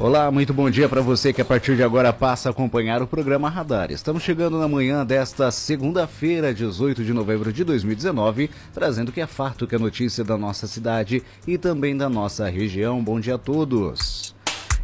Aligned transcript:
Olá, 0.00 0.30
muito 0.30 0.54
bom 0.54 0.70
dia 0.70 0.88
para 0.88 1.00
você 1.00 1.32
que 1.32 1.42
a 1.42 1.44
partir 1.44 1.74
de 1.74 1.82
agora 1.82 2.12
passa 2.12 2.48
a 2.48 2.52
acompanhar 2.52 3.02
o 3.02 3.06
programa 3.06 3.50
Radar. 3.50 3.90
Estamos 3.90 4.22
chegando 4.22 4.56
na 4.56 4.68
manhã 4.68 5.04
desta 5.04 5.50
segunda-feira, 5.50 6.54
18 6.54 7.02
de 7.02 7.12
novembro 7.12 7.52
de 7.52 7.64
2019, 7.64 8.48
trazendo 8.72 9.08
o 9.08 9.12
que 9.12 9.20
é 9.20 9.26
fato, 9.26 9.66
que 9.66 9.74
é 9.74 9.78
notícia 9.78 10.22
da 10.22 10.38
nossa 10.38 10.68
cidade 10.68 11.20
e 11.48 11.58
também 11.58 11.96
da 11.96 12.08
nossa 12.08 12.48
região. 12.48 13.02
Bom 13.02 13.18
dia 13.18 13.34
a 13.34 13.38
todos. 13.38 14.36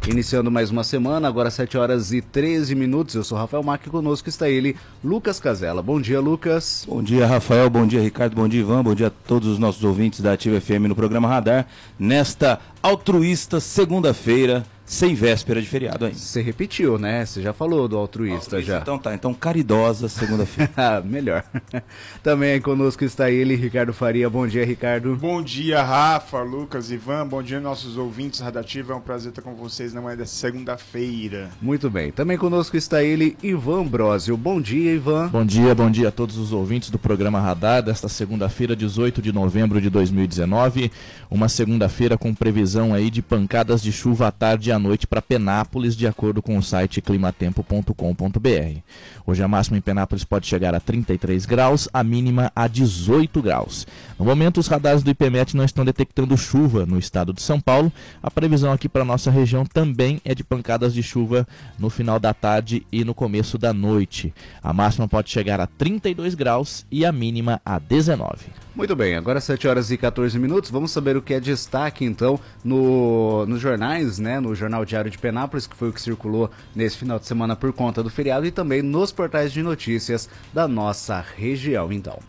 Iniciando 0.05 0.51
mais 0.51 0.69
uma 0.69 0.83
semana, 0.83 1.29
agora 1.29 1.49
7 1.49 1.77
horas 1.77 2.11
e 2.11 2.21
13 2.21 2.75
minutos. 2.75 3.15
Eu 3.15 3.23
sou 3.23 3.37
Rafael 3.37 3.63
Mac 3.63 3.87
e 3.87 3.89
conosco 3.89 4.27
está 4.27 4.49
ele, 4.49 4.75
Lucas 5.01 5.39
Casella. 5.39 5.81
Bom 5.81 5.99
dia, 5.99 6.19
Lucas. 6.19 6.85
Bom 6.87 7.01
dia, 7.01 7.25
Rafael. 7.25 7.69
Bom 7.69 7.87
dia, 7.87 8.01
Ricardo. 8.01 8.35
Bom 8.35 8.49
dia, 8.49 8.59
Ivan. 8.59 8.83
Bom 8.83 8.93
dia 8.93 9.07
a 9.07 9.09
todos 9.09 9.47
os 9.47 9.57
nossos 9.57 9.83
ouvintes 9.83 10.19
da 10.19 10.33
Ativa 10.33 10.59
FM 10.59 10.89
no 10.89 10.95
programa 10.95 11.29
Radar. 11.29 11.65
Nesta 11.97 12.59
altruísta 12.83 13.61
segunda-feira, 13.61 14.63
sem 14.85 15.15
véspera 15.15 15.59
de 15.59 15.67
feriado 15.67 16.05
ainda. 16.05 16.17
Você 16.17 16.41
repetiu, 16.41 16.99
né? 16.99 17.25
Você 17.25 17.41
já 17.41 17.51
falou 17.51 17.87
do 17.87 17.97
altruísta, 17.97 18.57
altruísta 18.57 18.73
já. 18.73 18.79
Então 18.81 18.99
tá, 18.99 19.15
então 19.15 19.33
caridosa 19.33 20.07
segunda-feira. 20.07 20.71
Ah, 20.77 21.01
melhor. 21.03 21.43
Também 22.21 22.59
conosco 22.59 23.03
está 23.05 23.31
ele, 23.31 23.55
Ricardo 23.55 23.93
Faria. 23.93 24.29
Bom 24.29 24.45
dia, 24.45 24.65
Ricardo. 24.65 25.15
Bom 25.15 25.41
dia, 25.41 25.81
Rafa, 25.81 26.41
Lucas, 26.41 26.91
Ivan. 26.91 27.25
Bom 27.25 27.41
dia, 27.41 27.59
nossos 27.59 27.97
ouvintes 27.97 28.39
radativos. 28.39 28.91
É 28.91 28.95
um 28.95 29.01
prazer 29.01 29.29
estar 29.29 29.41
com 29.41 29.55
vocês 29.55 29.93
na 29.93 30.01
manhã 30.01 30.17
dessa 30.17 30.35
segunda-feira. 30.35 31.49
Muito 31.61 31.89
bem. 31.89 32.11
Também 32.11 32.37
conosco 32.37 32.75
está 32.75 33.03
ele, 33.03 33.37
Ivan 33.41 33.85
Brosio. 33.85 34.35
Bom 34.35 34.61
dia, 34.61 34.93
Ivan. 34.93 35.29
Bom 35.29 35.45
dia, 35.45 35.73
bom 35.73 35.89
dia 35.89 36.09
a 36.09 36.11
todos 36.11 36.37
os 36.37 36.51
ouvintes 36.51 36.89
do 36.89 36.99
programa 36.99 37.39
Radar 37.39 37.81
desta 37.81 38.09
segunda-feira, 38.09 38.75
18 38.75 39.21
de 39.21 39.31
novembro 39.31 39.79
de 39.81 39.89
2019. 39.89 40.91
Uma 41.31 41.47
segunda-feira 41.47 42.17
com 42.17 42.33
previsão 42.33 42.93
aí 42.93 43.09
de 43.09 43.21
pancadas 43.21 43.81
de 43.81 43.91
chuva 43.91 44.27
à 44.27 44.31
tarde 44.31 44.69
e 44.69 44.74
à 44.75 44.79
noite 44.79 45.07
para 45.07 45.21
Penápolis, 45.21 45.95
de 45.95 46.05
acordo 46.05 46.41
com 46.41 46.57
o 46.57 46.63
site 46.63 47.01
climatempo.com.br. 47.01 48.79
Hoje 49.25 49.43
a 49.43 49.47
máxima 49.47 49.77
em 49.77 49.81
Penápolis 49.81 50.23
pode 50.23 50.45
chegar 50.45 50.75
a 50.75 50.79
33 50.79 51.45
graus, 51.45 51.87
a 51.93 52.03
mínima 52.03 52.51
a 52.55 52.67
18 52.67 53.41
graus. 53.41 53.87
No 54.19 54.25
momento, 54.25 54.59
os 54.59 54.67
radares 54.67 55.01
do 55.01 55.09
IPMET 55.09 55.55
não 55.55 55.63
estão 55.63 55.85
detectando 55.85 56.37
chuva 56.37 56.85
no 56.85 56.99
estado 56.99 57.33
de 57.33 57.41
São 57.41 57.59
Paulo. 57.59 57.91
A 58.21 58.29
previsão 58.29 58.71
aqui 58.71 58.89
para 58.89 59.05
nossa 59.05 59.31
região 59.31 59.65
também 59.65 60.21
é 60.25 60.35
de 60.35 60.43
pancadas 60.43 60.93
de 60.93 61.01
chuva 61.01 61.47
no 61.79 61.89
final 61.89 62.19
da 62.19 62.33
tarde 62.33 62.85
e 62.91 63.03
no 63.03 63.13
começo 63.13 63.57
da 63.57 63.73
noite. 63.73 64.33
A 64.61 64.73
máxima 64.73 65.07
pode 65.07 65.29
chegar 65.29 65.59
a 65.59 65.67
32 65.67 66.35
graus 66.35 66.85
e 66.91 67.05
a 67.05 67.11
mínima 67.11 67.61
a 67.65 67.79
19. 67.79 68.64
Muito 68.75 68.93
bem, 68.93 69.15
agora 69.15 69.39
7 69.39 69.69
horas 69.69 69.89
e 69.89 69.97
14 69.97 70.37
minutos. 70.37 70.69
Vamos 70.69 70.91
saber 70.91 71.15
o 71.15 71.21
que 71.21 71.33
é 71.33 71.39
destaque 71.39 72.03
então 72.03 72.37
no, 72.61 73.45
nos 73.45 73.61
jornais, 73.61 74.19
né? 74.19 74.37
No 74.41 74.53
Jornal 74.53 74.83
Diário 74.83 75.09
de 75.09 75.17
Penápolis, 75.17 75.65
que 75.65 75.75
foi 75.75 75.89
o 75.89 75.93
que 75.93 76.01
circulou 76.01 76.51
nesse 76.75 76.97
final 76.97 77.17
de 77.17 77.25
semana 77.25 77.55
por 77.55 77.71
conta 77.71 78.03
do 78.03 78.09
feriado, 78.09 78.45
e 78.45 78.51
também 78.51 78.81
nos 78.81 79.13
portais 79.13 79.53
de 79.53 79.63
notícias 79.63 80.29
da 80.53 80.67
nossa 80.67 81.23
região, 81.37 81.89
então. 81.89 82.19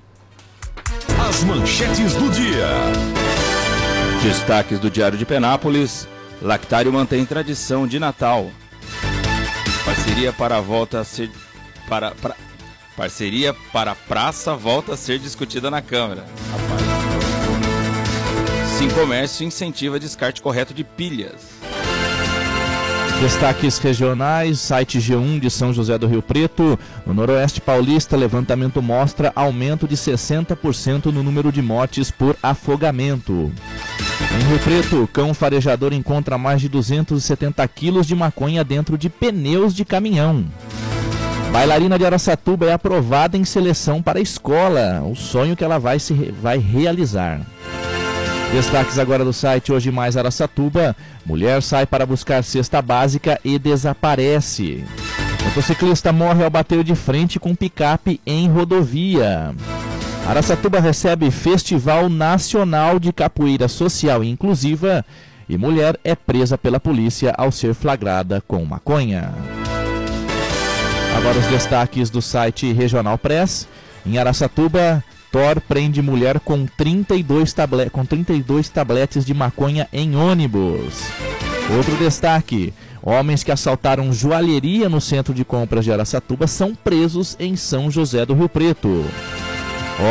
As 1.29 1.43
manchetes 1.43 2.15
do 2.15 2.31
dia. 2.31 2.69
Destaques 4.23 4.79
do 4.79 4.89
Diário 4.89 5.19
de 5.19 5.27
Penápolis. 5.27 6.07
Lactário 6.41 6.93
mantém 6.93 7.27
tradição 7.27 7.89
de 7.89 7.99
Natal. 7.99 8.53
Parceria 9.85 10.33
para 10.33 10.59
a 10.59 10.61
volta 10.61 11.01
a 11.01 11.05
ser. 11.05 11.29
Para, 11.89 12.13
para, 12.13 12.37
Parceria 12.97 13.55
para 13.73 13.91
a 13.91 13.95
praça 13.95 14.55
volta 14.55 14.95
a 14.95 14.97
ser 14.97 15.19
discutida 15.19 15.71
na 15.71 15.83
Câmara. 15.83 16.25
Sim 18.79 18.89
Comércio 18.89 19.47
incentiva 19.47 20.01
descarte 20.01 20.41
correto 20.41 20.73
de 20.73 20.83
pilhas. 20.83 21.57
Destaques 23.21 23.79
regionais, 23.79 24.61
site 24.61 24.99
G1 24.99 25.41
de 25.41 25.51
São 25.51 25.73
José 25.73 25.97
do 25.97 26.07
Rio 26.07 26.23
Preto. 26.23 26.79
No 27.07 27.15
Noroeste 27.15 27.61
Paulista, 27.61 28.17
levantamento 28.17 28.83
mostra 28.83 29.33
aumento 29.35 29.89
de 29.89 29.97
60% 29.97 31.07
no 31.07 31.23
número 31.23 31.51
de 31.51 31.63
mortes 31.63 32.11
por 32.11 32.37
afogamento. 32.43 33.51
Em 34.39 34.49
Rio 34.49 34.59
Preto, 34.59 35.09
cão 35.13 35.33
farejador 35.33 35.95
encontra 35.95 36.37
mais 36.37 36.61
de 36.61 36.69
270 36.69 37.67
quilos 37.69 38.07
de 38.07 38.15
maconha 38.15 38.63
dentro 38.63 38.99
de 38.99 39.09
pneus 39.09 39.75
de 39.75 39.85
caminhão. 39.85 40.45
Bailarina 41.57 41.99
de 41.99 42.05
Araçatuba 42.05 42.67
é 42.67 42.73
aprovada 42.75 43.35
em 43.35 43.43
seleção 43.43 44.03
para 44.03 44.19
a 44.19 44.23
escola, 44.23 45.01
o 45.11 45.17
sonho 45.17 45.57
que 45.57 45.65
ela 45.65 45.79
vai, 45.79 45.99
se, 45.99 46.13
vai 46.13 46.59
realizar. 46.59 47.41
Destaques 48.53 48.99
agora 48.99 49.25
do 49.25 49.33
site 49.33 49.73
Hoje 49.73 49.91
Mais 49.91 50.19
Araçatuba. 50.19 50.95
Mulher 51.25 51.63
sai 51.63 51.87
para 51.87 52.05
buscar 52.05 52.45
cesta 52.45 52.83
básica 52.83 53.41
e 53.43 53.59
desaparece. 53.59 54.85
Motociclista 55.47 56.13
morre 56.13 56.45
ao 56.45 56.51
bater 56.51 56.85
de 56.85 56.95
frente 56.95 57.41
com 57.41 57.55
picape 57.55 58.21
em 58.27 58.51
rodovia. 58.51 59.55
Araçatuba 60.29 60.79
recebe 60.79 61.31
Festival 61.31 62.11
Nacional 62.11 62.99
de 62.99 63.15
Capoeira 63.15 63.67
Social 63.67 64.23
e 64.23 64.29
Inclusiva. 64.29 65.03
E 65.49 65.57
mulher 65.57 65.99
é 66.05 66.15
presa 66.15 66.59
pela 66.59 66.79
polícia 66.79 67.33
ao 67.35 67.51
ser 67.51 67.73
flagrada 67.73 68.43
com 68.47 68.63
maconha. 68.63 69.33
Agora 71.17 71.39
os 71.39 71.47
destaques 71.47 72.11
do 72.11 72.21
site 72.21 72.71
Regional 72.75 73.17
Press. 73.17 73.67
Em 74.05 74.19
Araçatuba, 74.19 75.03
Thor 75.33 75.63
prende 75.67 76.03
mulher 76.03 76.39
com 76.39 76.67
32, 76.67 77.55
tablet 77.55 77.91
com 77.91 78.05
32 78.05 78.69
tabletes 78.69 79.25
de 79.25 79.33
maconha 79.33 79.89
em 79.91 80.15
ônibus. 80.15 81.05
Outro 81.75 81.97
destaque: 81.97 82.73
homens 83.03 83.43
que 83.43 83.51
assaltaram 83.51 84.13
joalheria 84.13 84.91
no 84.91 85.01
centro 85.01 85.33
de 85.33 85.43
compras 85.43 85.87
de 85.87 85.93
Araçatuba 85.93 86.47
são 86.47 86.75
presos 86.75 87.35
em 87.41 87.57
São 87.57 87.91
José 87.91 88.27
do 88.27 88.35
Rio 88.35 88.49
Preto. 88.49 89.03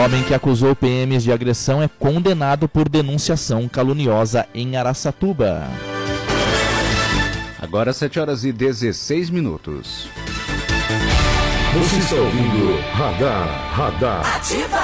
Homem 0.03 0.23
que 0.23 0.33
acusou 0.33 0.75
PMs 0.75 1.23
de 1.23 1.31
agressão 1.31 1.83
é 1.83 1.87
condenado 1.87 2.67
por 2.67 2.89
denunciação 2.89 3.69
caluniosa 3.69 4.47
em 4.55 4.75
Araçatuba. 4.75 5.67
Agora 7.61 7.93
7 7.93 8.19
horas 8.19 8.43
e 8.43 8.51
16 8.51 9.29
minutos. 9.29 10.09
Você 11.75 11.97
está 11.97 12.15
ouvindo 12.15 12.79
Radar, 12.93 13.73
Radar. 13.73 14.35
Ativa! 14.37 14.79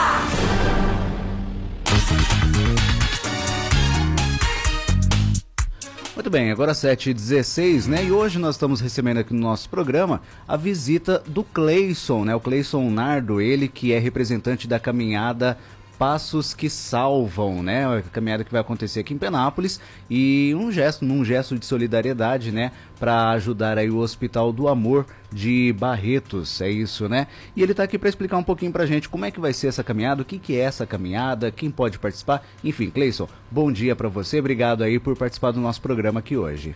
Muito 6.13 6.29
bem, 6.29 6.51
agora 6.51 6.73
7h16, 6.73 7.87
né? 7.87 8.03
E 8.03 8.11
hoje 8.11 8.37
nós 8.37 8.55
estamos 8.55 8.81
recebendo 8.81 9.19
aqui 9.19 9.33
no 9.33 9.39
nosso 9.39 9.69
programa 9.69 10.21
a 10.45 10.57
visita 10.57 11.23
do 11.25 11.45
Cleison, 11.45 12.25
né? 12.25 12.35
O 12.35 12.41
Cleison 12.41 12.89
Nardo, 12.89 13.39
ele 13.39 13.69
que 13.69 13.93
é 13.93 13.97
representante 13.97 14.67
da 14.67 14.77
caminhada 14.77 15.57
Passos 16.01 16.55
que 16.55 16.67
Salvam, 16.67 17.61
né? 17.61 17.85
A 17.85 18.01
caminhada 18.01 18.43
que 18.43 18.51
vai 18.51 18.59
acontecer 18.59 19.01
aqui 19.01 19.13
em 19.13 19.19
Penápolis 19.19 19.79
e 20.09 20.51
um 20.57 20.71
gesto, 20.71 21.05
num 21.05 21.23
gesto 21.23 21.59
de 21.59 21.63
solidariedade, 21.63 22.51
né? 22.51 22.71
Para 22.99 23.29
ajudar 23.33 23.77
aí 23.77 23.87
o 23.87 23.99
Hospital 23.99 24.51
do 24.51 24.67
Amor 24.67 25.05
de 25.31 25.71
Barretos, 25.77 26.59
é 26.59 26.71
isso, 26.71 27.07
né? 27.07 27.27
E 27.55 27.61
ele 27.61 27.73
está 27.73 27.83
aqui 27.83 27.99
para 27.99 28.09
explicar 28.09 28.37
um 28.37 28.43
pouquinho 28.43 28.71
para 28.71 28.81
a 28.81 28.87
gente 28.87 29.07
como 29.07 29.25
é 29.25 29.29
que 29.29 29.39
vai 29.39 29.53
ser 29.53 29.67
essa 29.67 29.83
caminhada, 29.83 30.23
o 30.23 30.25
que, 30.25 30.39
que 30.39 30.55
é 30.55 30.61
essa 30.61 30.87
caminhada, 30.87 31.51
quem 31.51 31.69
pode 31.69 31.99
participar. 31.99 32.43
Enfim, 32.63 32.89
Cleison, 32.89 33.27
bom 33.51 33.71
dia 33.71 33.95
para 33.95 34.09
você, 34.09 34.39
obrigado 34.39 34.83
aí 34.83 34.97
por 34.97 35.15
participar 35.15 35.51
do 35.51 35.59
nosso 35.59 35.83
programa 35.83 36.19
aqui 36.19 36.35
hoje. 36.35 36.75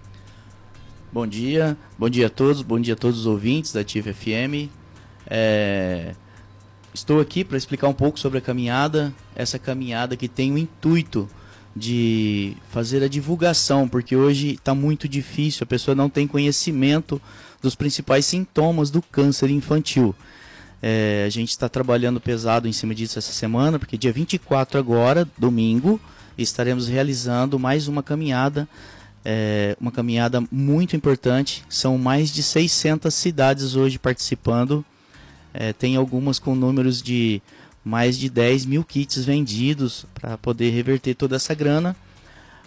Bom 1.12 1.26
dia, 1.26 1.76
bom 1.98 2.12
dia 2.12 2.28
a 2.28 2.30
todos, 2.30 2.62
bom 2.62 2.80
dia 2.80 2.94
a 2.94 2.98
todos 2.98 3.22
os 3.22 3.26
ouvintes 3.26 3.74
da 3.74 3.84
TIV 3.84 4.14
FM. 4.14 4.70
É, 5.26 6.14
Estou 6.96 7.20
aqui 7.20 7.44
para 7.44 7.58
explicar 7.58 7.90
um 7.90 7.94
pouco 7.94 8.18
sobre 8.18 8.38
a 8.38 8.42
caminhada, 8.42 9.14
essa 9.36 9.60
caminhada 9.60 10.16
que 10.16 10.30
tem 10.30 10.54
o 10.54 10.58
intuito 10.58 11.30
de 11.76 12.56
fazer 12.70 13.04
a 13.04 13.10
divulgação, 13.10 13.86
porque 13.86 14.16
hoje 14.16 14.52
está 14.54 14.74
muito 14.74 15.06
difícil, 15.06 15.66
a 15.66 15.68
pessoa 15.68 15.94
não 15.94 16.10
tem 16.10 16.26
conhecimento 16.26 17.22
dos 17.62 17.76
principais 17.76 18.26
sintomas 18.26 18.90
do 18.90 19.02
câncer 19.02 19.50
infantil. 19.50 20.16
É, 20.82 21.26
a 21.28 21.30
gente 21.30 21.50
está 21.50 21.68
trabalhando 21.68 22.22
pesado 22.22 22.66
em 22.66 22.72
cima 22.72 22.96
disso 22.96 23.20
essa 23.20 23.34
semana, 23.34 23.78
porque 23.78 23.98
dia 23.98 24.14
24 24.14 24.80
agora, 24.80 25.28
domingo, 25.38 26.00
estaremos 26.38 26.88
realizando 26.88 27.60
mais 27.60 27.90
uma 27.90 28.02
caminhada, 28.02 28.70
é, 29.26 29.76
uma 29.82 29.92
caminhada 29.92 30.42
muito 30.50 30.96
importante. 30.96 31.62
São 31.68 31.98
mais 31.98 32.30
de 32.32 32.42
600 32.42 33.14
cidades 33.14 33.76
hoje 33.76 34.00
participando 34.00 34.86
é, 35.58 35.72
tem 35.72 35.96
algumas 35.96 36.38
com 36.38 36.54
números 36.54 37.02
de 37.02 37.42
mais 37.84 38.18
de 38.18 38.30
10 38.30 38.66
mil 38.66 38.84
kits 38.84 39.24
vendidos 39.24 40.06
para 40.14 40.38
poder 40.38 40.72
reverter 40.72 41.16
toda 41.16 41.38
essa 41.38 41.54
grana, 41.54 41.96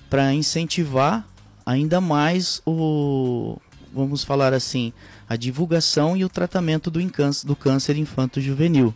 para 0.08 0.32
incentivar 0.32 1.28
ainda 1.66 2.00
mais 2.00 2.62
o, 2.64 3.58
vamos 3.92 4.24
falar 4.24 4.54
assim, 4.54 4.92
a 5.28 5.36
divulgação 5.36 6.16
e 6.16 6.24
o 6.24 6.30
tratamento 6.30 6.90
do, 6.90 6.98
do 7.44 7.56
câncer 7.56 7.96
infanto-juvenil. 7.96 8.94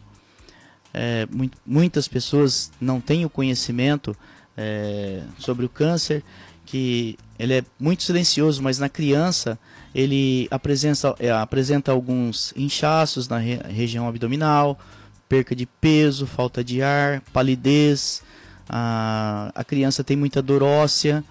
É, 0.95 1.27
muitas 1.67 2.09
pessoas 2.09 2.71
não 2.81 2.99
têm 2.99 3.27
o 3.27 3.31
conhecimento 3.31 4.17
é, 4.57 5.23
sobre 5.39 5.67
o 5.67 5.69
câncer, 5.69 6.23
que 6.65 7.19
ele 7.39 7.55
é 7.55 7.65
muito 7.79 8.05
silencioso, 8.05 8.63
mas 8.63 8.79
na 8.79 8.89
criança 8.89 9.59
ele 9.95 10.49
apresenta, 10.51 11.15
é, 11.19 11.31
apresenta 11.31 11.93
alguns 11.93 12.53
inchaços 12.57 13.29
na 13.29 13.39
re, 13.39 13.61
região 13.69 14.09
abdominal, 14.09 14.79
perca 15.29 15.55
de 15.55 15.67
peso, 15.67 16.27
falta 16.27 16.63
de 16.63 16.83
ar, 16.83 17.21
palidez, 17.33 18.23
a, 18.69 19.51
a 19.55 19.65
criança 19.65 20.03
tem 20.03 20.17
muita 20.17 20.41
dor 20.41 20.63
óssea, 20.63 21.23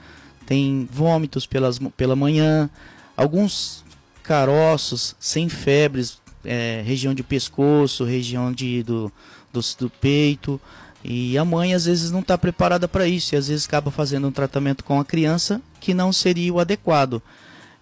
tem 0.46 0.88
vômitos 0.92 1.46
pelas, 1.46 1.80
pela 1.96 2.16
manhã, 2.16 2.70
alguns 3.16 3.84
caroços 4.24 5.16
sem 5.20 5.50
febres, 5.50 6.22
é, 6.44 6.82
região 6.86 7.14
de 7.14 7.24
pescoço, 7.24 8.04
região 8.04 8.52
de, 8.52 8.84
do, 8.84 9.12
do, 9.52 9.60
do 9.80 9.90
peito. 9.90 10.60
E 11.04 11.36
a 11.38 11.44
mãe 11.44 11.74
às 11.74 11.86
vezes 11.86 12.12
não 12.12 12.20
está 12.20 12.38
preparada 12.38 12.88
para 12.88 13.08
isso 13.08 13.34
e 13.34 13.38
às 13.38 13.48
vezes 13.48 13.66
acaba 13.66 13.90
fazendo 13.90 14.28
um 14.28 14.32
tratamento 14.32 14.84
com 14.84 15.00
a 15.00 15.06
criança 15.06 15.60
que 15.80 15.94
não 15.94 16.14
seria 16.14 16.54
o 16.54 16.60
adequado. 16.60 17.22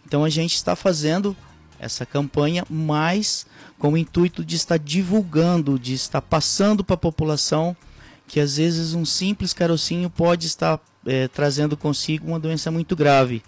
Então 0.05 0.23
a 0.23 0.29
gente 0.29 0.55
está 0.55 0.75
fazendo 0.75 1.35
essa 1.79 2.05
campanha 2.05 2.65
mais 2.69 3.45
com 3.77 3.93
o 3.93 3.97
intuito 3.97 4.43
de 4.43 4.55
estar 4.55 4.77
divulgando, 4.77 5.79
de 5.79 5.93
estar 5.93 6.21
passando 6.21 6.83
para 6.83 6.95
a 6.95 6.97
população 6.97 7.75
que 8.27 8.39
às 8.39 8.57
vezes 8.57 8.93
um 8.93 9.03
simples 9.03 9.53
carocinho 9.53 10.09
pode 10.09 10.45
estar 10.45 10.79
é, 11.05 11.27
trazendo 11.27 11.75
consigo 11.75 12.27
uma 12.27 12.39
doença 12.39 12.69
muito 12.69 12.95
grave. 12.95 13.41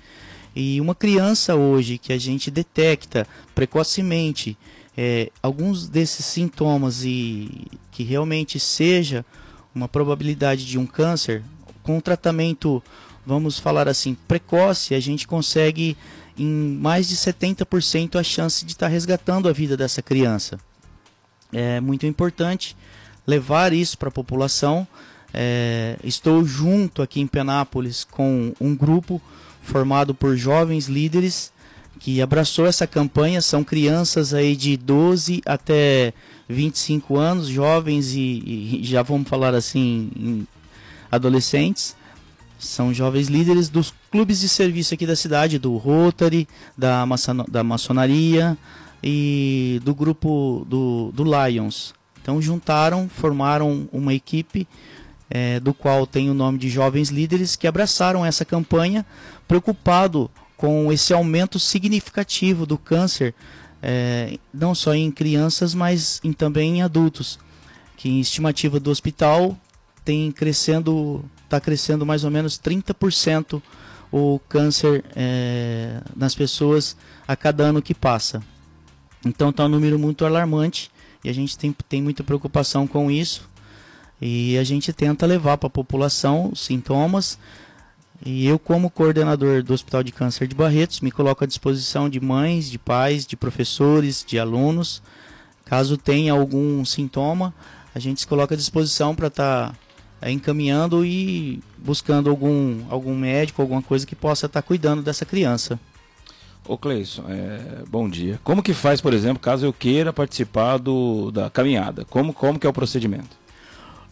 E 0.55 0.81
uma 0.81 0.95
criança 0.95 1.55
hoje 1.55 1.97
que 1.97 2.11
a 2.11 2.17
gente 2.17 2.49
detecta 2.49 3.27
precocemente 3.53 4.57
é, 4.97 5.31
alguns 5.41 5.87
desses 5.87 6.25
sintomas 6.25 7.03
e 7.05 7.67
que 7.91 8.03
realmente 8.03 8.59
seja 8.59 9.23
uma 9.73 9.87
probabilidade 9.87 10.65
de 10.65 10.77
um 10.77 10.85
câncer, 10.85 11.43
com 11.83 11.97
um 11.97 12.01
tratamento, 12.01 12.83
vamos 13.25 13.59
falar 13.59 13.87
assim, 13.87 14.15
precoce, 14.27 14.93
a 14.93 14.99
gente 14.99 15.27
consegue 15.27 15.95
em 16.37 16.77
mais 16.79 17.07
de 17.07 17.15
70% 17.15 18.19
a 18.19 18.23
chance 18.23 18.65
de 18.65 18.71
estar 18.71 18.87
tá 18.87 18.91
resgatando 18.91 19.47
a 19.49 19.53
vida 19.53 19.75
dessa 19.75 20.01
criança. 20.01 20.59
É 21.51 21.79
muito 21.79 22.05
importante 22.05 22.75
levar 23.25 23.73
isso 23.73 23.97
para 23.97 24.09
a 24.09 24.11
população. 24.11 24.87
É, 25.33 25.97
estou 26.03 26.43
junto 26.43 27.01
aqui 27.01 27.21
em 27.21 27.27
Penápolis 27.27 28.03
com 28.03 28.53
um 28.59 28.75
grupo 28.75 29.21
formado 29.61 30.13
por 30.13 30.35
jovens 30.35 30.87
líderes 30.87 31.51
que 31.99 32.21
abraçou 32.21 32.65
essa 32.65 32.87
campanha. 32.87 33.41
São 33.41 33.63
crianças 33.63 34.33
aí 34.33 34.55
de 34.55 34.75
12 34.75 35.41
até 35.45 36.13
25 36.49 37.17
anos, 37.17 37.47
jovens 37.47 38.13
e, 38.13 38.79
e 38.79 38.83
já 38.83 39.01
vamos 39.01 39.29
falar 39.29 39.53
assim, 39.53 40.45
adolescentes. 41.11 41.95
São 42.61 42.93
jovens 42.93 43.27
líderes 43.27 43.69
dos 43.69 43.91
clubes 44.11 44.39
de 44.39 44.47
serviço 44.47 44.93
aqui 44.93 45.07
da 45.07 45.15
cidade, 45.15 45.57
do 45.57 45.77
Rotary, 45.77 46.47
da, 46.77 47.03
maçon 47.07 47.43
da 47.49 47.63
maçonaria 47.63 48.55
e 49.03 49.81
do 49.83 49.95
grupo 49.95 50.65
do, 50.69 51.11
do 51.11 51.23
Lions. 51.23 51.93
Então 52.21 52.39
juntaram, 52.39 53.09
formaram 53.09 53.89
uma 53.91 54.13
equipe 54.13 54.67
é, 55.27 55.59
do 55.59 55.73
qual 55.73 56.05
tem 56.05 56.29
o 56.29 56.35
nome 56.35 56.59
de 56.59 56.69
Jovens 56.69 57.09
Líderes 57.09 57.55
que 57.55 57.65
abraçaram 57.65 58.23
essa 58.23 58.45
campanha, 58.45 59.03
preocupado 59.47 60.29
com 60.55 60.93
esse 60.93 61.11
aumento 61.11 61.57
significativo 61.57 62.67
do 62.67 62.77
câncer, 62.77 63.33
é, 63.81 64.37
não 64.53 64.75
só 64.75 64.93
em 64.93 65.09
crianças, 65.09 65.73
mas 65.73 66.21
em, 66.23 66.31
também 66.31 66.77
em 66.77 66.81
adultos. 66.83 67.39
Que 67.97 68.07
em 68.07 68.19
estimativa 68.19 68.79
do 68.79 68.91
hospital 68.91 69.57
tem 70.05 70.31
crescendo, 70.31 71.25
está 71.51 71.59
crescendo 71.59 72.05
mais 72.05 72.23
ou 72.23 72.31
menos 72.31 72.57
30% 72.57 73.61
o 74.09 74.39
câncer 74.47 75.03
é, 75.15 76.01
nas 76.15 76.33
pessoas 76.33 76.95
a 77.27 77.35
cada 77.35 77.65
ano 77.65 77.81
que 77.81 77.93
passa. 77.93 78.41
Então 79.25 79.49
está 79.49 79.65
um 79.65 79.69
número 79.69 79.99
muito 79.99 80.25
alarmante 80.25 80.89
e 81.23 81.29
a 81.29 81.33
gente 81.33 81.57
tem, 81.57 81.75
tem 81.87 82.01
muita 82.01 82.23
preocupação 82.23 82.87
com 82.87 83.11
isso. 83.11 83.49
E 84.21 84.57
a 84.57 84.63
gente 84.63 84.93
tenta 84.93 85.25
levar 85.25 85.57
para 85.57 85.67
a 85.67 85.69
população 85.69 86.49
os 86.51 86.61
sintomas. 86.61 87.37
E 88.23 88.45
eu, 88.45 88.59
como 88.59 88.89
coordenador 88.89 89.63
do 89.63 89.73
Hospital 89.73 90.03
de 90.03 90.11
Câncer 90.11 90.47
de 90.47 90.55
Barretos, 90.55 91.01
me 91.01 91.11
coloco 91.11 91.43
à 91.43 91.47
disposição 91.47 92.07
de 92.07 92.19
mães, 92.19 92.69
de 92.69 92.77
pais, 92.77 93.25
de 93.25 93.35
professores, 93.35 94.23
de 94.25 94.37
alunos. 94.37 95.01
Caso 95.65 95.97
tenha 95.97 96.33
algum 96.33 96.83
sintoma, 96.85 97.53
a 97.95 97.99
gente 97.99 98.21
se 98.21 98.27
coloca 98.27 98.53
à 98.53 98.57
disposição 98.57 99.15
para 99.15 99.27
estar 99.27 99.69
tá, 99.69 99.75
é, 100.21 100.31
encaminhando 100.31 101.05
e 101.05 101.59
buscando 101.77 102.29
algum, 102.29 102.81
algum 102.89 103.15
médico, 103.15 103.61
alguma 103.61 103.81
coisa 103.81 104.05
que 104.05 104.15
possa 104.15 104.45
estar 104.45 104.61
cuidando 104.61 105.01
dessa 105.01 105.25
criança. 105.25 105.79
Ô 106.67 106.77
Cleison, 106.77 107.23
é, 107.27 107.83
bom 107.89 108.07
dia. 108.07 108.39
Como 108.43 108.61
que 108.61 108.73
faz, 108.73 109.01
por 109.01 109.13
exemplo, 109.13 109.39
caso 109.39 109.65
eu 109.65 109.73
queira 109.73 110.13
participar 110.13 110.77
do, 110.77 111.31
da 111.31 111.49
caminhada? 111.49 112.05
Como, 112.05 112.33
como 112.33 112.59
que 112.59 112.67
é 112.67 112.69
o 112.69 112.73
procedimento? 112.73 113.41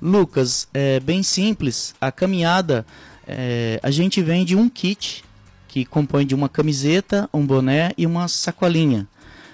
Lucas, 0.01 0.67
é 0.73 1.00
bem 1.00 1.21
simples. 1.21 1.94
A 2.01 2.11
caminhada, 2.11 2.85
é, 3.27 3.79
a 3.83 3.91
gente 3.91 4.21
vende 4.21 4.56
um 4.56 4.67
kit 4.67 5.23
que 5.67 5.85
compõe 5.85 6.25
de 6.25 6.33
uma 6.33 6.50
camiseta, 6.50 7.29
um 7.31 7.45
boné 7.45 7.91
e 7.95 8.06
uma 8.06 8.27
sacolinha. 8.27 9.07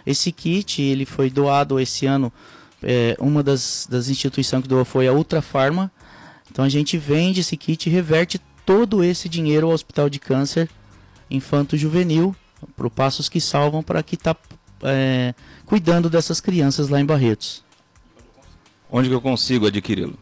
Esse 0.06 0.32
kit 0.32 0.82
ele 0.82 1.06
foi 1.06 1.30
doado 1.30 1.80
esse 1.80 2.06
ano. 2.06 2.32
É, 2.82 3.18
uma 3.20 3.44
das, 3.44 3.88
das 3.90 4.08
instituições 4.08 4.62
que 4.62 4.70
doou 4.70 4.86
foi 4.86 5.08
a 5.08 5.14
Ultra 5.14 5.42
Farma. 5.42 5.92
Então 6.56 6.64
a 6.64 6.70
gente 6.70 6.98
vende 6.98 7.42
esse 7.42 7.58
kit 7.58 7.86
e 7.86 7.92
reverte 7.92 8.40
todo 8.66 9.04
esse 9.04 9.28
dinheiro 9.28 9.68
ao 9.68 9.74
Hospital 9.74 10.10
de 10.10 10.20
Câncer 10.20 10.70
Infanto 11.30 11.76
Juvenil 11.76 12.34
para 12.78 12.88
o 12.88 12.90
Passos 12.90 13.28
que 13.28 13.42
Salvam, 13.42 13.84
para 13.84 14.02
que 14.02 14.16
está 14.16 14.34
é, 14.82 15.36
cuidando 15.66 16.10
dessas 16.10 16.40
crianças 16.40 16.88
lá 16.88 16.98
em 16.98 17.06
Barretos. 17.06 17.62
Onde 18.90 19.10
que 19.10 19.16
eu 19.16 19.20
consigo 19.20 19.68
adquiri-lo? 19.68 20.18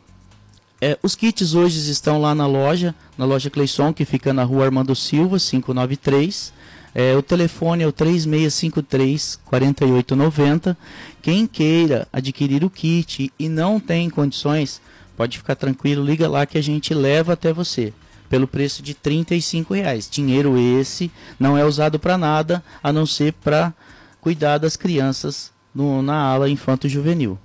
É, 0.82 0.98
os 1.04 1.16
kits 1.16 1.54
hoje 1.54 1.88
estão 1.92 2.20
lá 2.20 2.34
na 2.34 2.48
loja, 2.48 2.96
na 3.16 3.26
loja 3.26 3.52
Cleison, 3.52 3.94
que 3.94 4.04
fica 4.04 4.34
na 4.34 4.44
rua 4.44 4.66
Armando 4.66 4.96
Silva, 4.96 5.38
593. 5.38 6.52
É, 6.96 7.16
o 7.16 7.22
telefone 7.22 7.84
é 7.84 7.88
o 7.88 7.92
3653 7.92 9.40
4890. 9.46 10.76
Quem 11.22 11.46
queira 11.46 12.08
adquirir 12.12 12.64
o 12.64 12.72
kit 12.72 13.32
e 13.38 13.48
não 13.48 13.80
tem 13.80 14.10
condições, 14.10 14.82
pode 15.16 15.38
ficar 15.38 15.56
tranquilo, 15.56 16.04
liga 16.04 16.28
lá 16.28 16.46
que 16.46 16.58
a 16.58 16.64
gente 16.64 16.94
leva 16.94 17.34
até 17.34 17.54
você 17.54 17.94
pelo 18.30 18.48
preço 18.48 18.82
de 18.82 18.94
R$ 18.94 19.26
reais. 19.70 20.10
Dinheiro 20.10 20.58
esse 20.58 21.12
não 21.40 21.58
é 21.58 21.64
usado 21.64 22.00
para 22.00 22.18
nada 22.18 22.64
a 22.82 22.92
não 22.92 23.06
ser 23.06 23.34
para 23.34 23.72
cuidar 24.20 24.58
das 24.58 24.76
crianças 24.76 25.52
no, 25.74 26.02
na 26.02 26.16
ala 26.16 26.50
infanto-juvenil. 26.50 27.38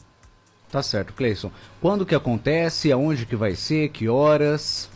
Tá 0.71 0.83
certo, 0.83 1.13
Cleison. 1.13 1.51
Quando 1.81 2.07
que 2.07 2.15
acontece? 2.15 2.93
Aonde 2.93 3.27
que 3.27 3.37
vai 3.37 3.55
ser? 3.55 3.89
Que 3.89 4.09
horas? 4.09 4.89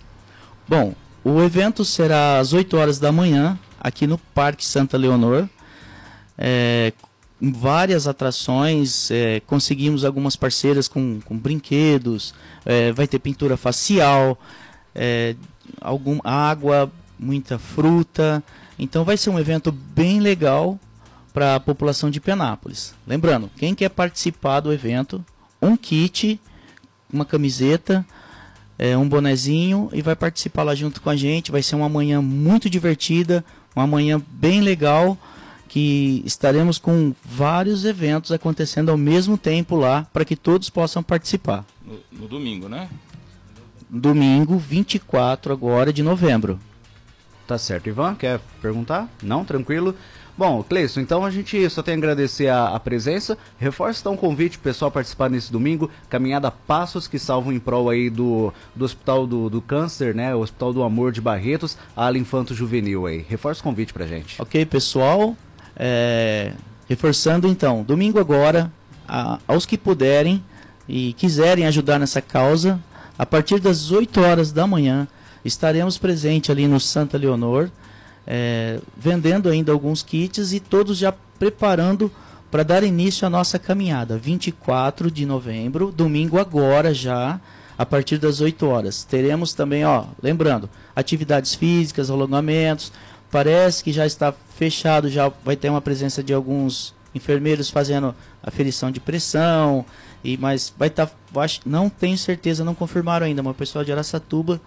Bom, 0.69 0.95
o 1.25 1.43
evento 1.43 1.85
será 1.85 2.39
às 2.39 2.53
8 2.53 2.77
horas 2.77 2.99
da 2.99 3.13
manhã, 3.13 3.59
aqui 3.81 4.07
no 4.07 4.19
Parque 4.19 4.65
Santa 4.65 4.97
Leonor. 4.97 5.49
É, 6.37 6.93
várias 7.51 8.07
atrações, 8.07 9.11
é, 9.11 9.41
conseguimos 9.41 10.05
algumas 10.05 10.37
parceiras 10.37 10.87
com, 10.87 11.21
com 11.25 11.37
brinquedos, 11.37 12.33
é, 12.65 12.93
vai 12.93 13.09
ter 13.09 13.19
pintura 13.19 13.57
facial, 13.57 14.39
é, 14.95 15.35
algum 15.81 16.21
água, 16.23 16.91
muita 17.19 17.59
fruta. 17.59 18.43
Então 18.79 19.05
vai 19.05 19.17
ser 19.17 19.31
um 19.31 19.41
evento 19.41 19.73
bem 19.73 20.21
legal 20.21 20.79
para 21.33 21.57
a 21.57 21.61
população 21.61 22.11
de 22.11 22.21
Penápolis. 22.21 22.95
Lembrando, 23.07 23.51
quem 23.57 23.75
quer 23.75 23.89
participar 23.89 24.61
do 24.61 24.73
evento, 24.73 25.25
um 25.61 25.77
kit, 25.77 26.41
uma 27.13 27.25
camiseta, 27.25 28.07
é, 28.79 28.97
um 28.97 29.09
bonezinho 29.09 29.91
e 29.93 30.01
vai 30.01 30.15
participar 30.15 30.63
lá 30.63 30.75
junto 30.75 31.01
com 31.01 31.11
a 31.11 31.17
gente. 31.17 31.51
Vai 31.51 31.63
ser 31.63 31.75
uma 31.75 31.89
manhã 31.89 32.23
muito 32.23 32.71
divertida, 32.71 33.45
uma 33.75 33.87
manhã 33.87 34.23
bem 34.31 34.61
legal 34.61 35.19
que 35.73 36.23
estaremos 36.27 36.77
com 36.77 37.15
vários 37.25 37.87
eventos 37.87 38.31
acontecendo 38.31 38.91
ao 38.91 38.99
mesmo 38.99 39.39
tempo 39.39 39.75
lá 39.75 40.07
para 40.13 40.23
que 40.23 40.37
todos 40.37 40.69
possam 40.69 41.03
participar. 41.03 41.65
No, 41.83 41.99
no 42.13 42.29
domingo, 42.29 42.69
né? 42.69 42.91
domingo 43.89 44.59
24 44.59 45.51
agora 45.51 45.91
de 45.91 46.03
novembro. 46.03 46.61
Tá 47.47 47.57
certo, 47.57 47.89
Ivan, 47.89 48.15
quer 48.15 48.39
perguntar? 48.61 49.09
Não, 49.23 49.47
tranquilo. 49.47 49.97
Bom, 50.37 50.63
Cleison, 50.63 51.01
então 51.01 51.25
a 51.25 51.31
gente 51.31 51.69
só 51.71 51.83
tem 51.83 51.95
a 51.95 51.97
agradecer 51.97 52.49
a, 52.49 52.69
a 52.69 52.81
presença. 52.81 53.39
Reforça 53.59 54.01
então 54.01 54.13
o 54.13 54.19
convite 54.19 54.59
pro 54.59 54.71
pessoal 54.71 54.91
participar 54.91 55.31
nesse 55.31 55.51
domingo. 55.51 55.91
Caminhada 56.11 56.51
Passos 56.51 57.09
que 57.09 57.19
salvam 57.19 57.51
em 57.51 57.59
prol 57.59 57.89
aí 57.89 58.11
do, 58.11 58.53
do 58.77 58.85
Hospital 58.85 59.27
do, 59.27 59.49
do 59.49 59.63
Câncer, 59.63 60.15
né? 60.15 60.35
O 60.35 60.41
Hospital 60.41 60.75
do 60.75 60.83
Amor 60.83 61.13
de 61.13 61.21
Barretos, 61.23 61.79
ala 61.97 62.19
Infanto 62.19 62.55
Juvenil 62.55 63.07
aí. 63.07 63.25
Reforça 63.27 63.61
o 63.61 63.65
convite 63.65 63.95
pra 63.95 64.07
gente. 64.07 64.41
Ok, 64.41 64.67
pessoal. 64.67 65.35
É, 65.77 66.53
reforçando 66.89 67.49
então, 67.49 67.83
domingo 67.83 68.19
agora, 68.19 68.73
a, 69.09 69.39
aos 69.47 69.67
que 69.67 69.79
puderem 69.79 70.43
e 70.89 71.13
quiserem 71.15 71.67
ajudar 71.67 71.99
nessa 71.99 72.21
causa, 72.21 72.79
a 73.19 73.25
partir 73.25 73.61
das 73.61 73.91
8 73.91 74.21
horas 74.21 74.53
da 74.53 74.67
manhã, 74.67 75.07
estaremos 75.45 75.99
presentes 75.99 76.51
ali 76.51 76.67
no 76.67 76.79
Santa 76.81 77.17
Leonor 77.17 77.71
é, 78.27 78.81
vendendo 78.97 79.49
ainda 79.49 79.73
alguns 79.73 80.03
kits 80.03 80.53
e 80.53 80.61
todos 80.61 80.99
já 80.99 81.13
preparando 81.39 82.11
para 82.51 82.63
dar 82.63 82.83
início 82.83 83.27
à 83.27 83.31
nossa 83.31 83.59
caminhada. 83.59 84.17
24 84.17 85.11
de 85.11 85.25
novembro, 85.25 85.91
domingo 85.91 86.39
agora 86.39 86.93
já, 86.93 87.41
a 87.77 87.87
partir 87.87 88.19
das 88.19 88.41
8 88.41 88.67
horas. 88.67 89.05
Teremos 89.05 89.55
também, 89.55 89.85
ó, 89.85 90.05
lembrando, 90.23 90.69
atividades 90.95 91.55
físicas, 91.55 92.11
alongamentos. 92.11 92.93
Parece 93.33 93.83
que 93.83 93.93
já 93.93 94.07
está 94.07 94.31
fechado, 94.31 95.09
já 95.09 95.33
vai 95.43 95.57
ter 95.57 95.71
uma 95.71 95.81
presença 95.81 96.23
de 96.23 96.35
alguns 96.35 96.95
enfermeiros 97.15 97.71
fazendo 97.71 98.15
aferição 98.43 98.91
de 98.91 99.01
pressão. 99.01 99.87
E 100.23 100.37
mas 100.37 100.73
vai 100.77 100.89
estar, 100.89 101.07
tá, 101.07 101.15
não 101.65 101.89
tenho 101.89 102.17
certeza, 102.19 102.63
não 102.63 102.75
confirmaram 102.75 103.27
ainda, 103.27 103.43
mas 103.43 103.53
o 103.53 103.55
pessoal 103.55 103.85
de 103.85 103.91
Araçatuba 103.91 104.61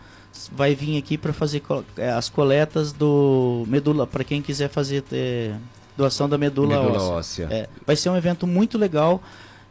vai 0.52 0.74
vir 0.74 0.98
aqui 0.98 1.16
para 1.16 1.32
fazer 1.32 1.62
é, 1.96 2.10
as 2.10 2.28
coletas 2.28 2.92
do 2.92 3.64
medula 3.68 4.06
para 4.06 4.24
quem 4.24 4.42
quiser 4.42 4.68
fazer 4.68 5.04
é, 5.12 5.54
doação 5.96 6.28
da 6.28 6.38
medula, 6.38 6.82
medula 6.82 7.02
óssea. 7.02 7.46
óssea. 7.46 7.48
É, 7.52 7.70
vai 7.86 7.96
ser 7.96 8.10
um 8.10 8.18
evento 8.18 8.48
muito 8.48 8.80
legal 8.80 9.22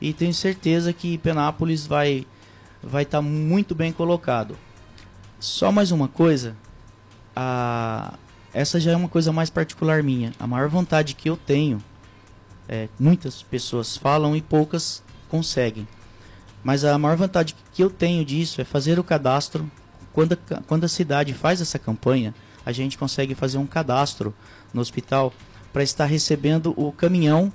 e 0.00 0.12
tenho 0.12 0.32
certeza 0.32 0.92
que 0.92 1.18
Penápolis 1.18 1.84
vai 1.84 2.24
vai 2.80 3.02
estar 3.02 3.18
tá 3.18 3.22
muito 3.22 3.74
bem 3.74 3.92
colocado. 3.92 4.56
Só 5.40 5.72
mais 5.72 5.90
uma 5.90 6.08
coisa, 6.08 6.56
a 7.34 8.14
essa 8.54 8.78
já 8.78 8.92
é 8.92 8.96
uma 8.96 9.08
coisa 9.08 9.32
mais 9.32 9.50
particular 9.50 10.02
minha. 10.02 10.32
A 10.38 10.46
maior 10.46 10.68
vontade 10.68 11.14
que 11.14 11.28
eu 11.28 11.36
tenho, 11.36 11.82
é, 12.68 12.88
muitas 12.98 13.42
pessoas 13.42 13.96
falam 13.96 14.36
e 14.36 14.40
poucas 14.40 15.02
conseguem. 15.28 15.86
Mas 16.62 16.84
a 16.84 16.96
maior 16.96 17.16
vantagem 17.16 17.54
que 17.72 17.82
eu 17.82 17.90
tenho 17.90 18.24
disso 18.24 18.60
é 18.60 18.64
fazer 18.64 18.98
o 18.98 19.04
cadastro 19.04 19.70
quando 20.12 20.32
a, 20.32 20.62
quando 20.62 20.84
a 20.84 20.88
cidade 20.88 21.34
faz 21.34 21.60
essa 21.60 21.78
campanha, 21.78 22.32
a 22.64 22.70
gente 22.72 22.96
consegue 22.96 23.34
fazer 23.34 23.58
um 23.58 23.66
cadastro 23.66 24.32
no 24.72 24.80
hospital 24.80 25.34
para 25.72 25.82
estar 25.82 26.06
recebendo 26.06 26.72
o 26.76 26.92
caminhão 26.92 27.52